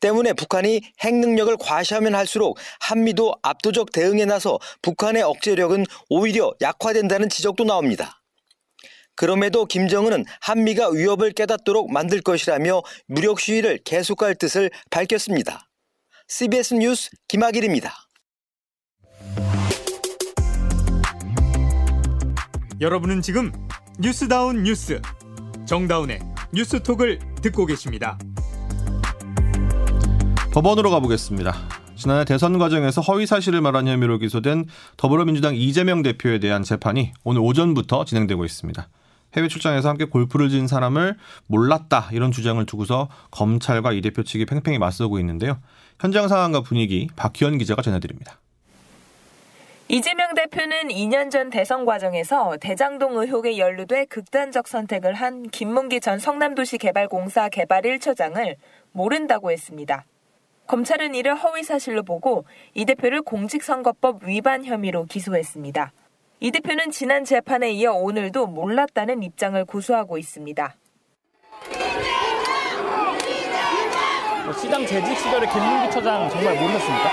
때문에 0.00 0.32
북한이 0.32 0.80
핵 1.00 1.14
능력을 1.14 1.56
과시하면 1.58 2.14
할수록 2.14 2.58
한미도 2.80 3.36
압도적 3.42 3.92
대응에 3.92 4.24
나서 4.24 4.58
북한의 4.82 5.22
억제력은 5.22 5.86
오히려 6.08 6.52
약화된다는 6.60 7.28
지적도 7.28 7.64
나옵니다. 7.64 8.20
그럼에도 9.14 9.66
김정은은 9.66 10.24
한미가 10.40 10.90
위협을 10.90 11.32
깨닫도록 11.32 11.92
만들 11.92 12.22
것이라며 12.22 12.82
무력 13.06 13.38
시위를 13.38 13.80
계속할 13.84 14.34
뜻을 14.34 14.70
밝혔습니다. 14.90 15.68
CBS 16.28 16.74
뉴스 16.74 17.10
김학일입니다. 17.28 17.92
여러분은 22.80 23.20
지금 23.20 23.52
뉴스다운 23.98 24.62
뉴스 24.62 25.02
정다운의 25.66 26.20
뉴스톡을 26.54 27.18
듣고 27.42 27.66
계십니다. 27.66 28.16
법원으로 30.52 30.90
가보겠습니다. 30.90 31.54
지난해 31.94 32.24
대선 32.24 32.58
과정에서 32.58 33.00
허위 33.02 33.24
사실을 33.24 33.60
말한 33.60 33.86
혐의로 33.86 34.18
기소된 34.18 34.64
더불어민주당 34.96 35.54
이재명 35.54 36.02
대표에 36.02 36.40
대한 36.40 36.64
재판이 36.64 37.12
오늘 37.22 37.40
오전부터 37.40 38.04
진행되고 38.04 38.44
있습니다. 38.44 38.88
해외 39.36 39.46
출장에서 39.46 39.88
함께 39.88 40.06
골프를 40.06 40.48
진 40.48 40.66
사람을 40.66 41.16
몰랐다 41.46 42.08
이런 42.10 42.32
주장을 42.32 42.64
두고서 42.66 43.08
검찰과 43.30 43.92
이 43.92 44.00
대표 44.00 44.24
측이 44.24 44.46
팽팽히 44.46 44.78
맞서고 44.78 45.20
있는데요. 45.20 45.58
현장 46.00 46.26
상황과 46.26 46.62
분위기 46.62 47.06
박희원 47.14 47.58
기자가 47.58 47.80
전해드립니다. 47.82 48.40
이재명 49.86 50.34
대표는 50.34 50.88
2년 50.88 51.30
전 51.30 51.50
대선 51.50 51.84
과정에서 51.84 52.56
대장동 52.60 53.18
의혹에 53.18 53.56
연루돼 53.56 54.06
극단적 54.06 54.66
선택을 54.66 55.14
한 55.14 55.44
김문기 55.44 56.00
전 56.00 56.18
성남도시개발공사 56.18 57.50
개발 57.50 57.82
1처장을 57.82 58.56
모른다고 58.92 59.52
했습니다. 59.52 60.04
검찰은 60.70 61.16
이를 61.16 61.34
허위 61.34 61.64
사실로 61.64 62.04
보고 62.04 62.44
이 62.74 62.84
대표를 62.84 63.22
공직선거법 63.22 64.22
위반 64.22 64.64
혐의로 64.64 65.04
기소했습니다. 65.04 65.92
이 66.38 66.52
대표는 66.52 66.92
지난 66.92 67.24
재판에 67.24 67.72
이어 67.72 67.92
오늘도 67.94 68.46
몰랐다는 68.46 69.24
입장을 69.24 69.64
고수하고 69.64 70.16
있습니다. 70.16 70.76
시장 74.60 74.86
재직 74.86 75.18
시절에 75.18 75.48
김문기 75.48 75.90
처장 75.90 76.30
정말 76.30 76.54
모르셨습니까? 76.54 77.10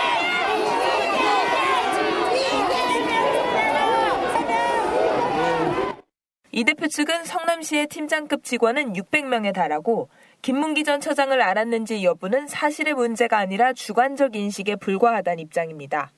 이 6.51 6.63
대표 6.63 6.87
측은 6.87 7.23
성남시의 7.25 7.87
팀장급 7.87 8.43
직원은 8.43 8.93
600명에 8.93 9.53
달하고 9.53 10.09
김문기 10.41 10.83
전 10.83 11.01
처장을 11.01 11.39
알았는지 11.41 12.03
여부는 12.03 12.47
사실의 12.47 12.93
문제가 12.93 13.37
아니라 13.37 13.73
주관적 13.73 14.35
인식에 14.35 14.75
불과하다는 14.77 15.39
입장입니다. 15.39 16.11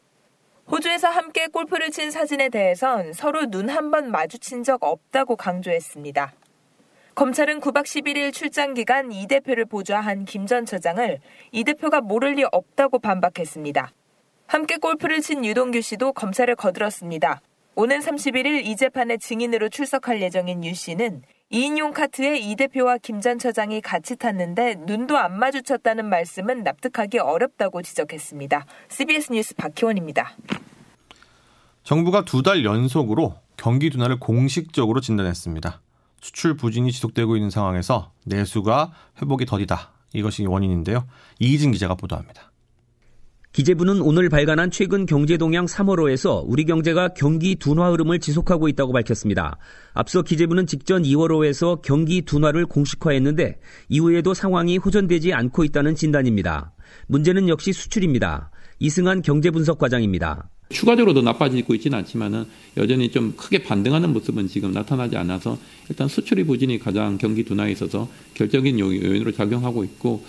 호주에서 0.70 1.08
함께 1.10 1.48
골프를 1.48 1.90
친 1.90 2.12
사진에 2.12 2.50
대해선 2.50 3.14
서로 3.14 3.46
눈 3.48 3.70
한 3.70 3.90
번 3.90 4.12
마주친 4.12 4.64
적 4.64 4.84
없다고 4.84 5.36
강조했습니다. 5.36 6.34
검찰은 7.16 7.60
9박 7.60 7.84
11일 7.86 8.32
출장 8.32 8.76
기간 8.76 9.12
이 9.12 9.26
대표를 9.28 9.66
보좌한 9.66 10.26
김 10.26 10.46
전 10.46 10.66
처장을 10.66 11.20
이 11.52 11.64
대표가 11.64 12.02
모를 12.02 12.34
리 12.34 12.44
없다고 12.52 13.00
반박했습니다. 13.00 13.92
함께 14.46 14.78
골프를 14.78 15.22
친 15.22 15.44
유동규 15.44 15.82
씨도 15.82 16.14
검찰을 16.14 16.56
거들었습니다. 16.56 17.42
오는 17.76 18.00
31일 18.00 18.66
이 18.66 18.76
재판에 18.76 19.18
증인으로 19.18 19.70
출석할 19.70 20.22
예정인 20.22 20.64
유 20.66 20.74
씨는 20.74 21.24
2인용 21.52 21.94
카트에 21.94 22.38
이 22.38 22.56
대표와 22.56 22.98
김 23.00 23.20
전 23.22 23.40
처장이 23.40 23.82
같이 23.82 24.16
탔는데 24.16 24.76
눈도 24.86 25.18
안 25.18 25.38
마주쳤다는 25.40 26.06
말씀은 26.08 26.64
납득하기 26.64 27.18
어렵다고 27.20 27.82
지적했습니다. 27.82 28.66
CBS 28.90 29.32
뉴스 29.34 29.56
박희원입니다. 29.56 30.32
정부가 31.84 32.24
두 32.24 32.44
달 32.44 32.64
연속으로 32.64 33.36
경기 33.58 33.90
둔화를 33.90 34.20
공식적으로 34.20 35.02
진단했습니다. 35.02 35.82
수출 36.22 36.56
부진이 36.56 36.92
지속되고 36.92 37.36
있는 37.36 37.50
상황에서 37.50 38.12
내수가 38.26 38.94
회복이 39.22 39.46
더디다. 39.46 39.92
이것이 40.14 40.46
원인인데요. 40.46 41.08
이희진 41.40 41.72
기자가 41.72 41.96
보도합니다. 41.96 42.49
기재부는 43.52 44.02
오늘 44.02 44.30
발간한 44.30 44.70
최근 44.70 45.08
경제동향 45.08 45.66
3월호에서 45.66 46.44
우리 46.46 46.66
경제가 46.66 47.10
경기 47.10 47.56
둔화 47.56 47.90
흐름을 47.90 48.20
지속하고 48.20 48.68
있다고 48.68 48.94
밝혔습니다. 48.94 49.58
앞서 49.94 50.22
기재부는 50.22 50.68
직전 50.68 51.02
2월호에서 51.02 51.82
경기 51.82 52.22
둔화를 52.22 52.68
공식화했는데 52.68 53.60
이후에도 53.90 54.36
상황이 54.36 54.78
호전되지 54.78 55.34
않고 55.34 55.64
있다는 55.64 55.96
진단입니다. 55.96 56.74
문제는 57.08 57.50
역시 57.50 57.74
수출입니다. 57.74 58.52
이승환 58.78 59.24
경제분석과장입니다. 59.24 60.48
추가적으로 60.70 61.16
더 61.16 61.24
나빠지고 61.24 61.74
있지는 61.74 61.98
않지만은 61.98 62.46
여전히 62.78 63.10
좀 63.10 63.34
크게 63.36 63.64
반등하는 63.64 64.14
모습은 64.14 64.48
지금 64.48 64.72
나타나지 64.72 65.18
않아서 65.18 65.58
일단 65.90 66.08
수출이 66.08 66.44
부진이 66.44 66.78
가장 66.78 67.18
경기 67.18 67.44
둔화에 67.44 67.72
있어서 67.72 68.08
결정적인 68.36 68.80
요인으로 68.80 69.32
작용하고 69.32 69.84
있고 69.84 70.24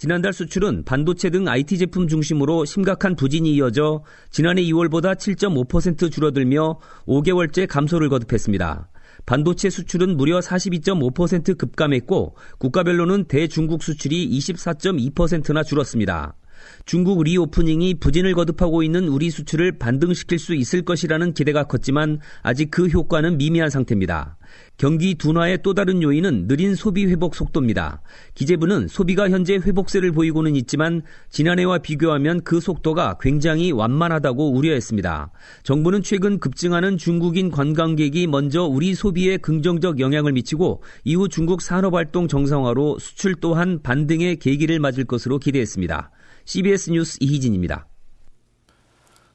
지난달 0.00 0.32
수출은 0.32 0.84
반도체 0.86 1.28
등 1.28 1.46
IT 1.46 1.76
제품 1.76 2.08
중심으로 2.08 2.64
심각한 2.64 3.14
부진이 3.14 3.52
이어져 3.52 4.02
지난해 4.30 4.62
2월보다 4.62 5.14
7.5% 5.14 6.10
줄어들며 6.10 6.78
5개월째 7.06 7.66
감소를 7.68 8.08
거듭했습니다. 8.08 8.88
반도체 9.26 9.68
수출은 9.68 10.16
무려 10.16 10.38
42.5% 10.38 11.58
급감했고 11.58 12.34
국가별로는 12.56 13.24
대중국 13.24 13.82
수출이 13.82 14.26
24.2%나 14.38 15.62
줄었습니다. 15.62 16.34
중국 16.84 17.22
리오프닝이 17.22 17.94
부진을 18.00 18.34
거듭하고 18.34 18.82
있는 18.82 19.08
우리 19.08 19.30
수출을 19.30 19.78
반등시킬 19.78 20.38
수 20.38 20.54
있을 20.54 20.82
것이라는 20.82 21.34
기대가 21.34 21.64
컸지만 21.64 22.20
아직 22.42 22.70
그 22.70 22.86
효과는 22.86 23.38
미미한 23.38 23.70
상태입니다. 23.70 24.36
경기 24.76 25.14
둔화의 25.14 25.58
또 25.62 25.74
다른 25.74 26.02
요인은 26.02 26.48
느린 26.48 26.74
소비 26.74 27.04
회복 27.06 27.34
속도입니다. 27.34 28.00
기재부는 28.34 28.88
소비가 28.88 29.28
현재 29.28 29.54
회복세를 29.54 30.10
보이고는 30.12 30.56
있지만 30.56 31.02
지난해와 31.28 31.78
비교하면 31.78 32.40
그 32.42 32.60
속도가 32.60 33.18
굉장히 33.20 33.72
완만하다고 33.72 34.52
우려했습니다. 34.52 35.30
정부는 35.62 36.02
최근 36.02 36.40
급증하는 36.40 36.96
중국인 36.96 37.50
관광객이 37.50 38.26
먼저 38.26 38.64
우리 38.64 38.94
소비에 38.94 39.36
긍정적 39.36 40.00
영향을 40.00 40.32
미치고 40.32 40.82
이후 41.04 41.28
중국 41.28 41.60
산업활동 41.60 42.26
정상화로 42.26 42.98
수출 42.98 43.34
또한 43.34 43.80
반등의 43.82 44.36
계기를 44.36 44.80
맞을 44.80 45.04
것으로 45.04 45.38
기대했습니다. 45.38 46.10
CBS 46.44 46.90
뉴스 46.90 47.18
이희진입니다. 47.20 47.86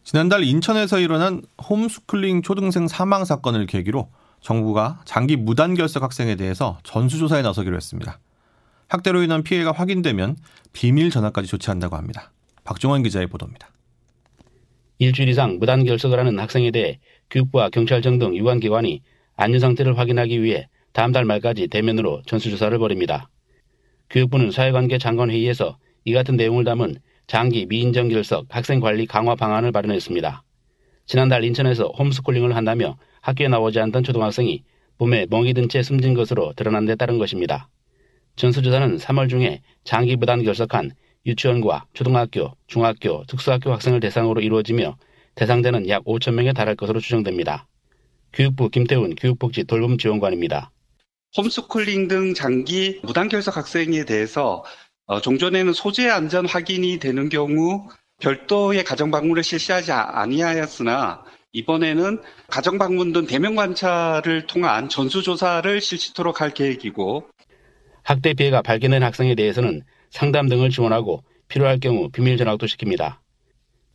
지난달 0.04 0.44
인천에서 0.44 1.00
일어난 1.00 1.42
홈스쿨링 1.68 2.42
초등생 2.44 2.88
사망 2.88 3.26
사건을 3.26 3.66
계기로 3.66 4.12
정부가 4.40 5.02
장기 5.06 5.36
무단결석 5.36 6.04
학생에 6.04 6.36
대해서 6.36 6.78
전수조사에 6.84 7.42
나서기로 7.42 7.76
했습니다. 7.76 8.20
학대로 8.88 9.24
인한 9.24 9.42
피해가 9.42 9.72
확인되면 9.72 10.36
비밀 10.74 11.10
전화까지 11.10 11.48
조치한다고 11.48 11.96
합니다. 11.96 12.32
박종원 12.64 13.02
기자의 13.02 13.28
보도입니다. 13.28 13.70
일주일 15.00 15.30
이상 15.30 15.58
무단 15.60 15.84
결석을 15.84 16.20
하는 16.20 16.40
학생에 16.40 16.72
대해 16.72 17.00
교육부와 17.30 17.70
경찰청 17.70 18.20
등 18.20 18.36
유관기관이 18.36 19.02
안전 19.36 19.60
상태를 19.60 19.98
확인하기 19.98 20.42
위해 20.42 20.70
다음 20.94 21.12
달 21.12 21.26
말까지 21.26 21.68
대면으로 21.68 22.22
전수조사를 22.26 22.78
벌입니다. 22.78 23.30
교육부는 24.10 24.52
사회관계 24.52 24.98
장관 24.98 25.32
회의에서 25.32 25.78
이 26.06 26.14
같은 26.14 26.38
내용을 26.38 26.64
담은 26.64 26.96
장기 27.28 27.66
미인정 27.66 28.10
결석 28.10 28.46
학생 28.50 28.80
관리 28.80 29.08
강화 29.08 29.36
방안을 29.36 29.72
발표했습니다. 29.72 30.44
지난달 31.08 31.44
인천에서 31.44 31.88
홈스쿨링을 31.98 32.56
한다며 32.56 32.98
학교에 33.22 33.48
나오지 33.48 33.80
않던 33.80 34.04
초등학생이 34.04 34.64
봄에 35.00 35.26
멍이 35.30 35.54
든 35.54 35.68
채 35.68 35.82
숨진 35.82 36.14
것으로 36.14 36.54
드러난 36.54 36.86
데 36.86 36.96
따른 36.96 37.18
것입니다. 37.18 37.70
전수조사는 38.36 38.98
3월 38.98 39.30
중에 39.30 39.62
장기 39.84 40.16
부단 40.16 40.44
결석한 40.44 40.92
유치원과 41.26 41.86
초등학교, 41.94 42.52
중학교, 42.68 43.24
특수학교 43.28 43.72
학생을 43.72 44.00
대상으로 44.00 44.42
이루어지며 44.42 44.98
대상자는 45.34 45.90
약 45.90 46.04
5천 46.06 46.34
명에 46.36 46.54
달할 46.54 46.76
것으로 46.76 47.00
추정됩니다. 47.00 47.68
교육부 48.32 48.70
김태훈 48.70 49.16
교육복지 49.16 49.64
돌봄 49.64 49.98
지원관입니다. 49.98 50.72
홈스쿨링 51.38 52.08
등 52.08 52.34
장기 52.34 53.00
무단 53.04 53.28
결석 53.28 53.58
학생에 53.58 54.06
대해서 54.06 54.64
어, 55.08 55.22
종전에는 55.22 55.74
소재 55.74 56.10
안전 56.10 56.48
확인이 56.48 56.98
되는 56.98 57.30
경우 57.30 57.88
별도의 58.20 58.84
가정 58.84 59.12
방문을 59.12 59.44
실시하지 59.44 59.92
아, 59.92 60.20
아니하였으나 60.22 61.24
이번에는 61.52 62.22
가정 62.48 62.78
방문 62.78 63.14
등 63.14 63.28
대면 63.28 63.56
관찰을 63.56 64.48
통한 64.48 64.90
전수 64.90 65.22
조사를 65.22 65.80
실시토록 65.80 66.42
할 66.42 66.54
계획이고 66.54 67.28
학대 68.04 68.34
피해가 68.34 68.62
발견된 68.64 69.04
학생에 69.04 69.36
대해서는 69.36 69.84
상담 70.10 70.50
등을 70.50 70.70
지원하고 70.70 71.24
필요할 71.50 71.80
경우 71.80 72.10
비밀 72.10 72.38
전학도 72.38 72.66
시킵니다. 72.66 73.18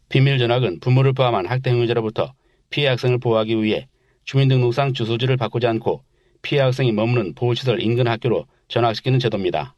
비밀 0.09 0.39
전학은 0.39 0.81
부모를 0.81 1.13
포함한 1.13 1.47
학대 1.47 1.71
행위자로부터 1.71 2.33
피해 2.71 2.87
학생을 2.87 3.19
보호하기 3.19 3.63
위해 3.63 3.89
주민등록상 4.25 4.93
주소지를 4.93 5.37
바꾸지 5.37 5.67
않고 5.67 6.05
피해 6.43 6.61
학생이 6.61 6.93
머무는 6.93 7.35
보호시설 7.35 7.81
인근 7.81 8.07
학교로 8.07 8.47
전학시키는 8.69 9.19
제도입니다. 9.19 9.75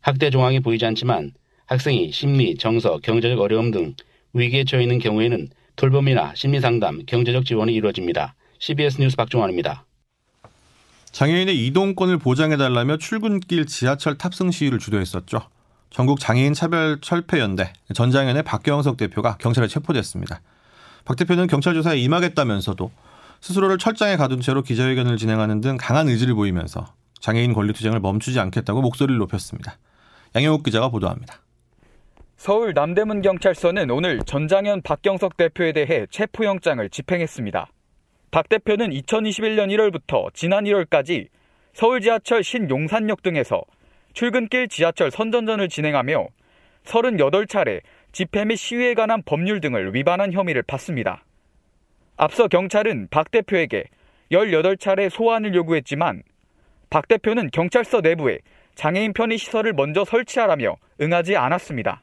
학대 0.00 0.30
정황이 0.30 0.60
보이지 0.60 0.84
않지만 0.86 1.32
학생이 1.66 2.10
심리, 2.12 2.56
정서, 2.56 2.98
경제적 2.98 3.38
어려움 3.38 3.70
등 3.70 3.94
위기에 4.32 4.64
처해 4.64 4.82
있는 4.82 4.98
경우에는 4.98 5.48
돌봄이나 5.76 6.32
심리상담, 6.34 7.04
경제적 7.06 7.44
지원이 7.44 7.72
이루어집니다. 7.74 8.34
CBS 8.58 9.00
뉴스 9.00 9.16
박종환입니다. 9.16 9.84
장애인의 11.12 11.66
이동권을 11.66 12.18
보장해달라며 12.18 12.98
출근길 12.98 13.66
지하철 13.66 14.16
탑승 14.16 14.50
시위를 14.50 14.78
주도했었죠. 14.78 15.40
전국 15.90 16.20
장애인 16.20 16.54
차별 16.54 17.00
철폐연대 17.00 17.72
전장현의 17.94 18.44
박경석 18.44 18.96
대표가 18.96 19.36
경찰에 19.38 19.66
체포됐습니다. 19.66 20.40
박 21.04 21.16
대표는 21.16 21.48
경찰 21.48 21.74
조사에 21.74 21.98
임하겠다면서도 21.98 22.90
스스로를 23.40 23.78
철장에 23.78 24.16
가둔 24.16 24.40
채로 24.40 24.62
기자회견을 24.62 25.16
진행하는 25.16 25.60
등 25.60 25.76
강한 25.80 26.08
의지를 26.08 26.34
보이면서 26.34 26.92
장애인 27.20 27.54
권리 27.54 27.72
투쟁을 27.72 27.98
멈추지 28.00 28.38
않겠다고 28.38 28.80
목소리를 28.82 29.18
높였습니다. 29.18 29.78
양영욱 30.34 30.62
기자가 30.62 30.88
보도합니다. 30.88 31.40
서울 32.36 32.72
남대문 32.72 33.20
경찰서는 33.20 33.90
오늘 33.90 34.20
전장현 34.20 34.82
박경석 34.82 35.36
대표에 35.36 35.72
대해 35.72 36.06
체포영장을 36.10 36.88
집행했습니다. 36.88 37.68
박 38.30 38.48
대표는 38.48 38.90
2021년 38.90 39.68
1월부터 39.68 40.32
지난 40.32 40.64
1월까지 40.64 41.28
서울 41.72 42.00
지하철 42.00 42.44
신용산역 42.44 43.22
등에서 43.22 43.62
출근길 44.12 44.68
지하철 44.68 45.10
선전전을 45.10 45.68
진행하며 45.68 46.28
38차례 46.84 47.80
집회 48.12 48.44
및 48.44 48.56
시위에 48.56 48.94
관한 48.94 49.22
법률 49.24 49.60
등을 49.60 49.94
위반한 49.94 50.32
혐의를 50.32 50.62
받습니다. 50.62 51.24
앞서 52.16 52.48
경찰은 52.48 53.08
박 53.10 53.30
대표에게 53.30 53.84
18차례 54.30 55.10
소환을 55.10 55.54
요구했지만 55.54 56.22
박 56.88 57.08
대표는 57.08 57.50
경찰서 57.52 58.00
내부에 58.00 58.38
장애인 58.74 59.12
편의 59.12 59.38
시설을 59.38 59.72
먼저 59.72 60.04
설치하라며 60.04 60.76
응하지 61.00 61.36
않았습니다. 61.36 62.02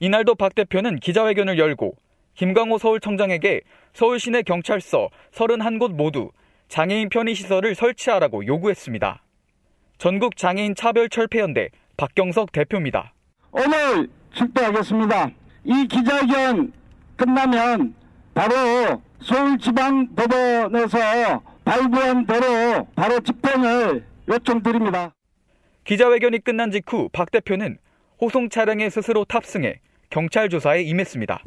이날도 0.00 0.34
박 0.34 0.54
대표는 0.54 1.00
기자회견을 1.00 1.58
열고 1.58 1.96
김광호 2.34 2.78
서울청장에게 2.78 3.62
서울 3.94 4.20
시내 4.20 4.42
경찰서 4.42 5.08
31곳 5.32 5.94
모두 5.94 6.30
장애인 6.68 7.08
편의시설을 7.08 7.74
설치하라고 7.74 8.46
요구했습니다. 8.46 9.22
전국 9.98 10.36
장애인 10.36 10.74
차별 10.74 11.08
철폐연대 11.08 11.70
박경석 11.96 12.52
대표입니다. 12.52 13.14
오늘 13.50 14.08
출두하겠습니다. 14.32 15.30
이 15.64 15.88
기자회견 15.88 16.72
끝나면 17.16 17.94
바로 18.34 19.00
서울지방법원에서 19.22 20.98
발부한 21.64 22.26
대로 22.26 22.86
바로 22.94 23.18
집행을 23.20 24.04
요청드립니다. 24.28 25.15
기자회견이 25.86 26.40
끝난 26.40 26.72
직후 26.72 27.08
박 27.12 27.30
대표는 27.30 27.78
호송 28.20 28.48
차량에 28.48 28.90
스스로 28.90 29.24
탑승해 29.24 29.80
경찰 30.10 30.48
조사에 30.48 30.82
임했습니다. 30.82 31.44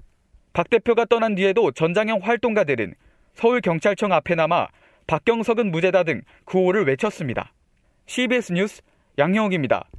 박 0.54 0.70
대표가 0.70 1.04
떠난 1.04 1.36
뒤에도 1.36 1.72
전장형 1.72 2.22
활동가들은 2.24 2.94
서울경찰청 3.34 4.14
앞에 4.14 4.36
남아 4.36 4.70
박경석은 5.08 5.72
무죄다 5.72 6.04
등 6.04 6.22
구호를 6.46 6.86
외쳤습니다. 6.86 7.54
CBS 8.06 8.54
뉴스 8.54 8.82
양형욱입니다. 9.18 9.90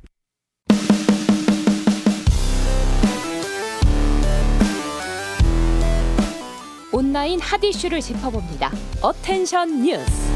온라인 6.93 7.39
핫 7.41 7.63
이슈를 7.63 8.01
짚어봅니다. 8.01 8.71
attention 9.03 9.83
뉴스. 9.83 10.30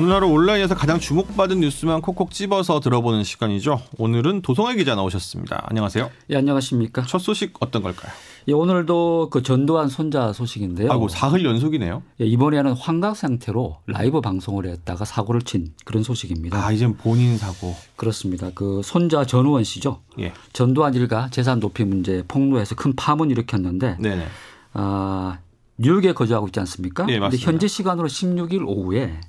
오늘 0.00 0.14
하루 0.14 0.28
온라인에서 0.28 0.74
가장 0.74 0.98
주목받은 0.98 1.60
뉴스만 1.60 2.00
콕콕 2.00 2.30
집어서 2.30 2.80
들어보는 2.80 3.22
시간이죠. 3.22 3.82
오늘은 3.98 4.40
도성애 4.40 4.74
기자 4.74 4.94
나오셨습니다. 4.94 5.66
안녕하세요. 5.68 6.10
예, 6.30 6.36
안녕하십니까. 6.38 7.02
첫 7.02 7.18
소식 7.18 7.52
어떤 7.60 7.82
걸까요? 7.82 8.10
예, 8.48 8.54
오늘도 8.54 9.28
그 9.30 9.42
전두환 9.42 9.90
손자 9.90 10.32
소식인데요. 10.32 10.90
아이고, 10.90 11.08
사흘 11.08 11.44
연속이네요. 11.44 12.02
예, 12.22 12.24
이번에는 12.24 12.72
환각 12.72 13.14
상태로 13.14 13.80
라이브 13.88 14.22
방송을 14.22 14.64
했다가 14.68 15.04
사고를 15.04 15.42
친 15.42 15.74
그런 15.84 16.02
소식입니다. 16.02 16.56
아, 16.56 16.72
이젠 16.72 16.96
본인 16.96 17.36
사고. 17.36 17.76
그렇습니다. 17.96 18.50
그 18.54 18.80
손자 18.82 19.26
전우원 19.26 19.64
씨죠. 19.64 20.00
예. 20.18 20.32
전두환 20.54 20.94
일가 20.94 21.28
재산 21.30 21.60
도피 21.60 21.84
문제 21.84 22.24
폭로해서 22.26 22.74
큰 22.74 22.96
파문 22.96 23.30
일으켰는데 23.30 23.98
네네. 24.00 24.26
아, 24.72 25.40
뉴욕에 25.76 26.14
거주하고 26.14 26.46
있지 26.46 26.58
않습니까? 26.60 27.04
네, 27.04 27.12
근데 27.12 27.20
맞습니다. 27.20 27.46
현지 27.50 27.68
시간으로 27.68 28.08
16일 28.08 28.66
오후에 28.66 29.00
예, 29.00 29.20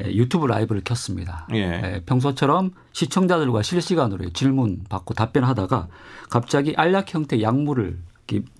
유튜브 0.00 0.46
라이브를 0.46 0.82
켰습니다. 0.82 1.46
예. 1.52 1.56
예, 1.58 2.02
평소처럼 2.04 2.72
시청자들과 2.92 3.62
실시간으로 3.62 4.30
질문 4.30 4.84
받고 4.88 5.14
답변하다가 5.14 5.88
갑자기 6.30 6.74
알약 6.76 7.14
형태 7.14 7.40
약물을 7.40 7.96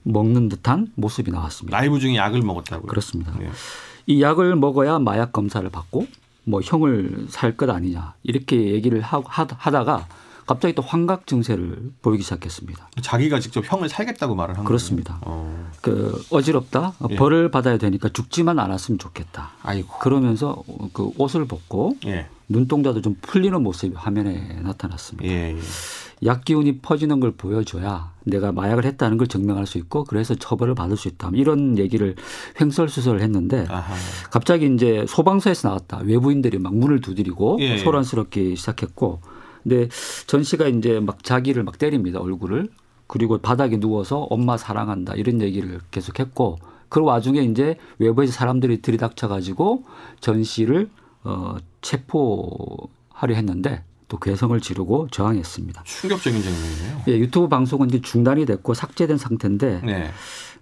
먹는 0.04 0.48
듯한 0.48 0.92
모습이 0.94 1.30
나왔습니다. 1.30 1.76
라이브 1.76 1.98
중에 1.98 2.16
약을 2.16 2.42
먹었다고요? 2.42 2.86
그렇습니다. 2.86 3.32
예. 3.40 3.50
이 4.06 4.22
약을 4.22 4.54
먹어야 4.56 4.98
마약 4.98 5.32
검사를 5.32 5.68
받고 5.68 6.06
뭐 6.44 6.60
형을 6.62 7.26
살 7.30 7.56
것 7.56 7.70
아니냐 7.70 8.14
이렇게 8.22 8.72
얘기를 8.72 9.00
하다가 9.00 10.06
갑자기 10.46 10.74
또 10.74 10.82
환각 10.82 11.26
증세를 11.26 11.92
보이기 12.02 12.22
시작했습니다. 12.22 12.88
자기가 13.02 13.40
직접 13.40 13.64
형을 13.64 13.88
살겠다고 13.88 14.34
말을 14.34 14.58
한 14.58 14.64
그렇습니다. 14.64 15.18
어. 15.22 15.70
그 15.80 16.22
어지럽다 16.30 16.94
예. 17.10 17.16
벌을 17.16 17.50
받아야 17.50 17.78
되니까 17.78 18.08
죽지만 18.08 18.58
않았으면 18.58 18.98
좋겠다. 18.98 19.52
아이고. 19.62 19.98
그러면서 19.98 20.62
그 20.92 21.10
옷을 21.18 21.46
벗고 21.46 21.96
예. 22.06 22.26
눈동자도 22.48 23.00
좀 23.00 23.16
풀리는 23.22 23.60
모습이 23.62 23.94
화면에 23.94 24.60
나타났습니다. 24.62 25.26
예, 25.28 25.56
예. 25.56 25.58
약 26.24 26.44
기운이 26.44 26.78
퍼지는 26.78 27.20
걸 27.20 27.32
보여줘야 27.32 28.12
내가 28.24 28.52
마약을 28.52 28.84
했다는 28.84 29.18
걸 29.18 29.26
증명할 29.26 29.66
수 29.66 29.78
있고 29.78 30.04
그래서 30.04 30.34
처벌을 30.34 30.74
받을 30.74 30.96
수 30.96 31.08
있다. 31.08 31.30
이런 31.34 31.78
얘기를 31.78 32.14
횡설수설을 32.60 33.20
했는데 33.20 33.66
아하. 33.68 33.94
갑자기 34.30 34.72
이제 34.72 35.04
소방서에서 35.08 35.68
나왔다. 35.68 36.00
외부인들이 36.04 36.58
막 36.58 36.74
문을 36.74 37.00
두드리고 37.00 37.58
예, 37.60 37.72
예. 37.72 37.78
소란스럽게 37.78 38.54
시작했고 38.54 39.20
근데 39.64 39.88
전 40.28 40.44
씨가 40.44 40.68
이제 40.68 41.00
막 41.00 41.24
자기를 41.24 41.64
막 41.64 41.78
때립니다. 41.78 42.20
얼굴을. 42.20 42.68
그리고 43.06 43.38
바닥에 43.38 43.78
누워서 43.78 44.20
엄마 44.30 44.56
사랑한다 44.56 45.14
이런 45.14 45.40
얘기를 45.42 45.80
계속 45.90 46.20
했고 46.20 46.58
그 46.88 47.00
와중에 47.02 47.40
이제 47.40 47.76
외부에서 47.98 48.32
사람들이 48.32 48.80
들이닥쳐 48.80 49.28
가지고 49.28 49.84
전 50.20 50.42
씨를 50.44 50.88
어 51.24 51.56
체포하려 51.82 53.34
했는데 53.34 53.82
또 54.08 54.18
괴성을 54.18 54.58
지르고 54.60 55.08
저항했습니다. 55.10 55.82
충격적인 55.84 56.42
장면이네요. 56.42 57.02
예, 57.08 57.18
유튜브 57.18 57.48
방송은 57.48 57.88
이제 57.88 58.00
중단이 58.00 58.46
됐고 58.46 58.74
삭제된 58.74 59.16
상태인데 59.18 59.80
네. 59.84 60.10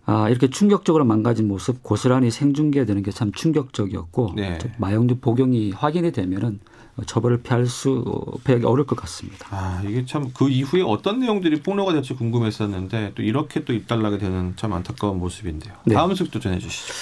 아, 0.04 0.28
이렇게 0.28 0.50
충격적으로 0.50 1.04
망가진 1.04 1.46
모습 1.48 1.82
고스란히 1.82 2.30
생중계되는 2.30 3.02
게 3.02 3.12
참 3.12 3.30
충격적이었고 3.32 4.32
네. 4.36 4.58
마약류 4.78 5.16
복용이 5.20 5.70
확인이 5.72 6.10
되면은 6.12 6.60
처벌을 7.06 7.42
피할 7.42 7.66
수 7.66 8.22
피하기 8.44 8.64
어려울 8.66 8.86
것 8.86 8.96
같습니다. 8.96 9.46
아, 9.50 9.82
이게 9.86 10.04
참 10.04 10.30
그 10.34 10.48
이후에 10.48 10.82
어떤 10.82 11.18
내용들이 11.20 11.60
폭로가 11.62 11.92
될지 11.92 12.14
궁금했었는데 12.14 13.12
또 13.14 13.22
이렇게 13.22 13.64
또 13.64 13.72
입달나게 13.72 14.18
되는 14.18 14.52
참 14.56 14.72
안타까운 14.72 15.18
모습인데요. 15.18 15.74
네. 15.86 15.94
다음 15.94 16.10
소식도 16.14 16.38
전해 16.40 16.58
주시죠. 16.58 16.92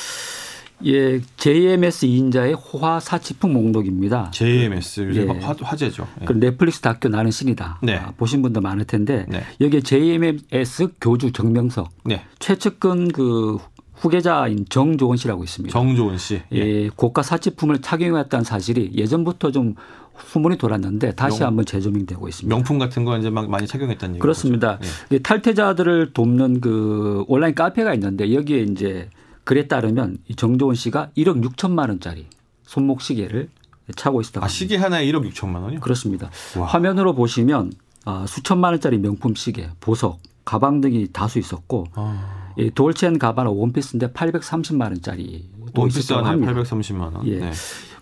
예, 0.86 1.20
JMS 1.36 2.06
2인자의 2.06 2.56
호화 2.58 3.00
사치품 3.00 3.52
목록입니다. 3.52 4.30
JMS 4.30 5.00
요새 5.00 5.22
예. 5.22 5.26
화, 5.26 5.54
화제죠. 5.60 6.06
예. 6.22 6.24
그 6.24 6.32
넷플릭스 6.32 6.80
다큐 6.80 7.08
나는 7.10 7.30
신이다. 7.30 7.80
네. 7.82 7.96
아, 7.96 8.12
보신 8.16 8.40
분도 8.40 8.62
많을 8.62 8.86
텐데 8.86 9.26
네. 9.28 9.42
여기에 9.60 9.82
JMS 9.82 10.94
교주 11.00 11.32
정명석 11.32 11.90
네. 12.04 12.24
최측근 12.38 13.08
그 13.08 13.58
후계자인 14.00 14.64
정조원 14.68 15.16
씨라고 15.16 15.44
있습니다. 15.44 15.72
정조은 15.72 16.16
씨. 16.18 16.40
예, 16.52 16.88
고가 16.88 17.22
사치품을 17.22 17.82
착용했다는 17.82 18.44
사실이 18.44 18.92
예전부터 18.94 19.50
좀 19.52 19.74
후문이 20.14 20.56
돌았는데 20.58 21.14
다시 21.14 21.40
명- 21.40 21.48
한번 21.48 21.64
재조명되고 21.66 22.28
있습니다. 22.28 22.54
명품 22.54 22.78
같은 22.78 23.04
거 23.04 23.16
이제 23.18 23.30
막 23.30 23.48
많이 23.50 23.66
착용했다는 23.66 24.14
얘기죠. 24.16 24.22
그렇습니다. 24.22 24.78
예. 25.12 25.16
이 25.16 25.22
탈퇴자들을 25.22 26.12
돕는 26.14 26.60
그 26.60 27.24
온라인 27.28 27.54
카페가 27.54 27.92
있는데 27.94 28.32
여기에 28.34 28.62
이제 28.64 29.08
글에 29.44 29.68
따르면 29.68 30.18
이 30.28 30.34
정조원 30.34 30.74
씨가 30.74 31.10
1억 31.16 31.42
6천만 31.44 31.88
원짜리 31.88 32.26
손목 32.64 33.00
시계를 33.02 33.48
차고 33.96 34.20
있었다고 34.20 34.44
아, 34.44 34.46
합니다. 34.46 34.54
시계 34.56 34.76
하나에 34.76 35.06
1억 35.10 35.28
6천만 35.30 35.62
원이요? 35.62 35.80
그렇습니다. 35.80 36.30
와. 36.56 36.66
화면으로 36.66 37.14
보시면 37.14 37.72
아, 38.06 38.24
수천만 38.28 38.72
원짜리 38.72 38.98
명품 38.98 39.34
시계, 39.34 39.68
보석, 39.80 40.20
가방 40.44 40.80
등이 40.80 41.08
다수 41.12 41.38
있었고 41.38 41.86
아, 41.94 42.39
이 42.58 42.70
돌첸 42.70 43.18
가방은 43.18 43.52
원피스인데 43.52 44.08
830만 44.12 44.82
원짜리 44.82 45.44
또 45.74 45.82
원피스 45.82 46.12
하나에 46.12 46.30
합니다. 46.32 46.52
830만 46.54 47.00
원. 47.14 47.26
예. 47.26 47.38
네. 47.38 47.52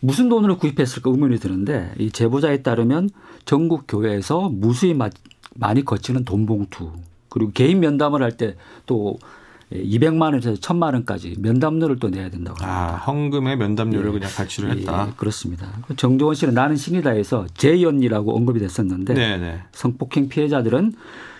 무슨 0.01 0.29
돈으로 0.29 0.59
구입했을까 0.59 1.11
의문이 1.11 1.39
드는데 1.39 1.93
이 1.99 2.11
제보자에 2.11 2.63
따르면 2.63 3.11
전국 3.45 3.85
교회에서 3.89 4.49
무수히 4.49 4.95
마- 4.95 5.11
많이 5.57 5.85
거치는 5.85 6.25
돈 6.25 6.47
봉투 6.47 6.93
그리고 7.29 7.51
개인 7.53 7.81
면담을 7.81 8.23
할 8.23 8.37
때 8.37 8.55
또 8.87 9.19
200만 9.71 10.23
원에서 10.23 10.55
1000만 10.55 10.95
원까지 10.95 11.35
면담료를 11.41 11.99
또 11.99 12.09
내야 12.09 12.31
된다고 12.31 12.57
합니다. 12.65 12.95
아, 12.95 12.97
헌금에 12.97 13.55
면담료를 13.57 14.09
예. 14.09 14.13
그냥 14.13 14.31
발치를 14.35 14.71
했다. 14.79 15.09
예, 15.09 15.13
그렇습니다. 15.19 15.69
정조원 15.99 16.35
씨는 16.35 16.55
나는 16.55 16.77
신이다에서 16.77 17.47
재연이라고 17.53 18.35
언급이 18.35 18.61
됐었는데 18.61 19.13
네, 19.13 19.37
네. 19.37 19.59
성폭행 19.73 20.31
피해자들은 20.31 20.95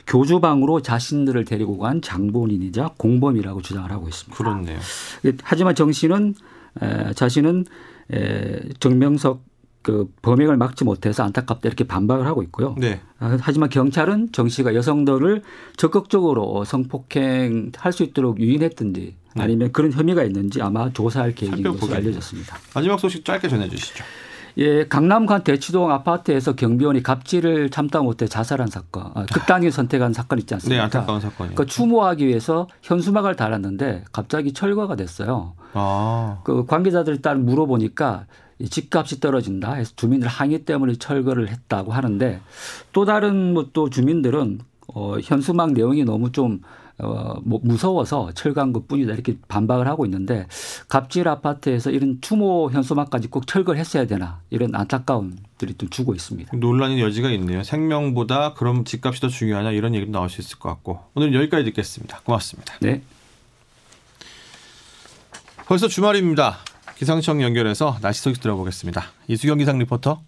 교주방으로 0.09 0.81
자신들을 0.83 1.45
데리고 1.45 1.79
간 1.79 2.03
장본인이자 2.03 2.95
공범이라고 2.97 3.63
주장을 3.63 3.89
하고 3.93 4.09
있습니다. 4.09 4.37
그렇네요. 4.37 4.79
하지만 5.43 5.75
정 5.75 5.93
씨는 5.93 6.35
에, 6.83 7.13
자신은 7.13 7.67
에, 8.13 8.61
정명석 8.81 9.47
그 9.83 10.11
범행을 10.23 10.57
막지 10.57 10.85
못해서 10.85 11.23
안타깝다 11.23 11.69
이렇게 11.69 11.85
반박을 11.85 12.27
하고 12.27 12.43
있고요. 12.43 12.75
네. 12.79 13.01
아, 13.21 13.39
하지만 13.41 13.69
경찰은 13.69 14.33
정 14.33 14.49
씨가 14.49 14.75
여성들을 14.75 15.43
적극적으로 15.77 16.65
성폭행 16.65 17.73
할 17.77 17.93
수 17.93 18.03
있도록 18.03 18.41
유인했든지 18.41 19.15
네. 19.37 19.43
아니면 19.43 19.73
그런 19.73 19.93
혐의가 19.93 20.25
있는지 20.25 20.61
아마 20.61 20.93
조사할 20.93 21.35
계획인 21.35 21.63
것으로. 21.63 21.95
알려졌습니다. 21.97 22.59
마지막 22.75 22.99
소식 22.99 23.25
짧게 23.25 23.49
전해 23.49 23.69
주시죠. 23.69 24.05
예, 24.59 24.87
강남관 24.89 25.45
대치동 25.45 25.91
아파트에서 25.91 26.55
경비원이 26.57 27.03
갑질을 27.05 27.71
참다 27.71 28.03
못해 28.03 28.27
자살한 28.27 28.69
사건, 28.69 29.13
아, 29.15 29.25
극단을 29.33 29.71
선택한 29.71 30.13
사건 30.13 30.41
있지 30.41 30.53
않습니까? 30.55 30.77
네, 30.77 30.85
안타까운 30.85 31.21
사건이요. 31.21 31.55
그 31.55 31.65
추모하기 31.65 32.27
위해서 32.27 32.67
현수막을 32.83 33.37
달았는데 33.37 34.05
갑자기 34.13 34.53
철거가 34.53 34.97
됐어요. 34.97 35.55
아, 35.75 36.41
그 36.43 36.67
관계자들이 36.67 37.23
따로 37.23 37.39
물어보니까 37.39 38.27
이 38.59 38.69
집값이 38.69 39.21
떨어진다 39.21 39.75
해서 39.75 39.93
주민들 39.95 40.27
항의 40.27 40.65
때문에 40.65 40.95
철거를 40.95 41.49
했다고 41.49 41.93
하는데 41.93 42.41
또 42.93 43.05
다른 43.05 43.55
뭐 43.55 43.69
또 43.73 43.89
주민들은 43.89 44.59
어, 44.95 45.19
현수막 45.23 45.73
내용이 45.73 46.03
너무 46.05 46.33
좀 46.33 46.61
어, 47.01 47.41
뭐 47.45 47.61
무서워서 47.63 48.33
철거한 48.33 48.73
것 48.73 48.89
뿐이다 48.89 49.13
이렇게 49.13 49.37
반박을 49.49 49.87
하고 49.87 50.05
있는데 50.05 50.47
갑질 50.89 51.29
아파트에서 51.29 51.91
이런 51.91 52.19
추모 52.21 52.71
현수막까지 52.71 53.29
꼭 53.29 53.47
철거를 53.47 53.79
했어야 53.79 54.07
되나 54.07 54.41
이런 54.51 54.75
안타까움들이 54.75 55.75
좀 55.75 55.89
주고 55.91 56.15
있습니다. 56.15 56.57
논란의 56.57 57.01
여지가 57.01 57.31
있네요. 57.33 57.63
생명보다 57.63 58.55
그럼 58.55 58.85
집값이 58.85 59.21
더 59.21 59.29
중요하냐 59.29 59.71
이런 59.73 59.95
얘기도 59.95 60.11
나올 60.13 60.29
수 60.29 60.41
있을 60.41 60.59
것 60.59 60.69
같고 60.71 61.01
오늘 61.15 61.35
여기까지 61.35 61.65
듣겠습니다. 61.65 62.21
고맙습니다. 62.25 62.75
네. 62.81 63.03
벌써 65.67 65.87
주말입니다. 65.87 66.59
기상청 66.97 67.43
연결해서 67.43 67.99
날씨 68.01 68.23
소식 68.23 68.41
들어보겠습니다. 68.41 69.05
이수경 69.29 69.59
기상 69.59 69.79
리포터. 69.79 70.28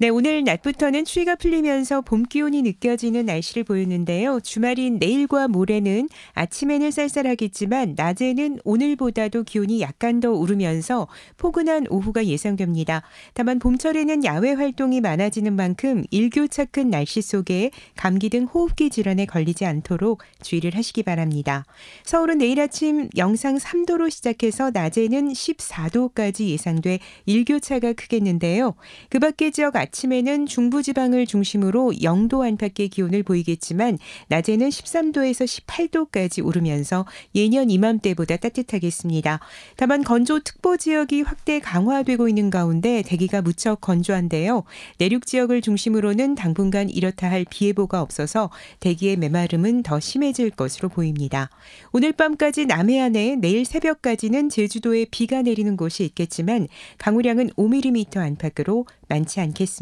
네, 0.00 0.08
오늘 0.08 0.44
낮부터는 0.44 1.04
추위가 1.04 1.36
풀리면서 1.36 2.00
봄 2.00 2.22
기온이 2.22 2.62
느껴지는 2.62 3.26
날씨를 3.26 3.64
보였는데요. 3.64 4.40
주말인 4.40 4.98
내일과 4.98 5.46
모레는 5.46 6.08
아침에는 6.32 6.90
쌀쌀하겠지만 6.90 7.96
낮에는 7.98 8.60
오늘보다도 8.64 9.42
기온이 9.42 9.82
약간 9.82 10.20
더 10.20 10.30
오르면서 10.30 11.06
포근한 11.36 11.84
오후가 11.90 12.24
예상됩니다. 12.24 13.02
다만 13.34 13.58
봄철에는 13.58 14.24
야외 14.24 14.54
활동이 14.54 15.02
많아지는 15.02 15.54
만큼 15.54 16.02
일교차 16.10 16.64
큰 16.64 16.88
날씨 16.88 17.20
속에 17.20 17.70
감기 17.94 18.30
등 18.30 18.44
호흡기 18.44 18.88
질환에 18.88 19.26
걸리지 19.26 19.66
않도록 19.66 20.22
주의를 20.40 20.76
하시기 20.76 21.02
바랍니다. 21.02 21.66
서울은 22.04 22.38
내일 22.38 22.58
아침 22.58 23.10
영상 23.18 23.58
3도로 23.58 24.10
시작해서 24.10 24.70
낮에는 24.70 25.34
14도까지 25.34 26.46
예상돼 26.46 27.00
일교차가 27.26 27.92
크겠는데요. 27.92 28.76
그 29.10 29.18
밖의 29.18 29.52
지역 29.52 29.76
아침에는 29.90 30.46
중부지방을 30.46 31.26
중심으로 31.26 31.92
0도 32.00 32.46
안팎의 32.46 32.88
기온을 32.88 33.22
보이겠지만 33.24 33.98
낮에는 34.28 34.68
13도에서 34.68 35.44
18도까지 35.66 36.44
오르면서 36.44 37.06
예년 37.34 37.70
이맘때보다 37.70 38.36
따뜻하겠습니다. 38.36 39.40
다만 39.76 40.04
건조특보 40.04 40.76
지역이 40.76 41.22
확대 41.22 41.58
강화되고 41.58 42.28
있는 42.28 42.50
가운데 42.50 43.02
대기가 43.02 43.42
무척 43.42 43.80
건조한데요. 43.80 44.64
내륙 44.98 45.26
지역을 45.26 45.60
중심으로는 45.60 46.36
당분간 46.36 46.88
이렇다 46.88 47.28
할 47.30 47.40
비 47.50 47.66
예보가 47.66 48.00
없어서 48.00 48.50
대기의 48.78 49.16
메마름은 49.16 49.82
더 49.82 49.98
심해질 49.98 50.50
것으로 50.50 50.88
보입니다. 50.88 51.50
오늘 51.90 52.12
밤까지 52.12 52.66
남해안에 52.66 53.36
내일 53.36 53.64
새벽까지는 53.64 54.50
제주도에 54.50 55.06
비가 55.10 55.42
내리는 55.42 55.76
곳이 55.76 56.04
있겠지만 56.04 56.68
강우량은 56.98 57.50
5mm 57.56 58.18
안팎으로 58.18 58.86
많지 59.08 59.40
않겠습니다. 59.40 59.79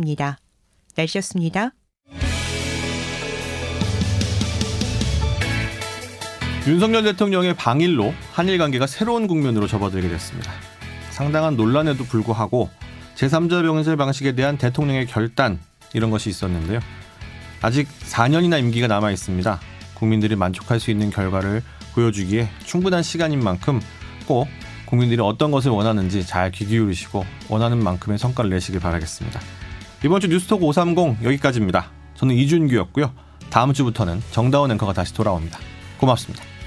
날씨였습니다. 0.96 1.72
윤석열 6.66 7.02
대통령의 7.02 7.54
방일로 7.54 8.12
한일 8.32 8.58
관계가 8.58 8.86
새로운 8.86 9.26
국면으로 9.26 9.66
접어들게 9.66 10.08
됐습니다. 10.08 10.52
상당한 11.10 11.56
논란에도 11.56 12.04
불구하고 12.04 12.68
제3자 13.14 13.62
병실 13.62 13.96
방식에 13.96 14.32
대한 14.32 14.58
대통령의 14.58 15.06
결단 15.06 15.58
이런 15.94 16.10
것이 16.10 16.28
있었는데요. 16.28 16.80
아직 17.62 17.88
4년이나 18.00 18.58
임기가 18.60 18.86
남아 18.86 19.10
있습니다. 19.12 19.60
국민들이 19.94 20.36
만족할 20.36 20.78
수 20.78 20.90
있는 20.90 21.10
결과를 21.10 21.62
보여주기에 21.94 22.48
충분한 22.64 23.02
시간인 23.02 23.40
만큼 23.40 23.80
꼭 24.26 24.46
국민들이 24.84 25.20
어떤 25.20 25.50
것을 25.50 25.70
원하는지 25.70 26.24
잘 26.26 26.50
귀 26.50 26.66
기울이시고 26.66 27.24
원하는 27.48 27.82
만큼의 27.82 28.18
성과를 28.18 28.50
내시길 28.50 28.80
바라겠습니다. 28.80 29.40
이번 30.04 30.20
주 30.20 30.28
뉴스톡 30.28 30.62
530 30.62 31.24
여기까지입니다. 31.24 31.90
저는 32.14 32.34
이준규였고요. 32.36 33.12
다음 33.50 33.72
주부터는 33.72 34.22
정다운 34.30 34.70
앵커가 34.70 34.92
다시 34.92 35.12
돌아옵니다. 35.14 35.58
고맙습니다. 35.98 36.57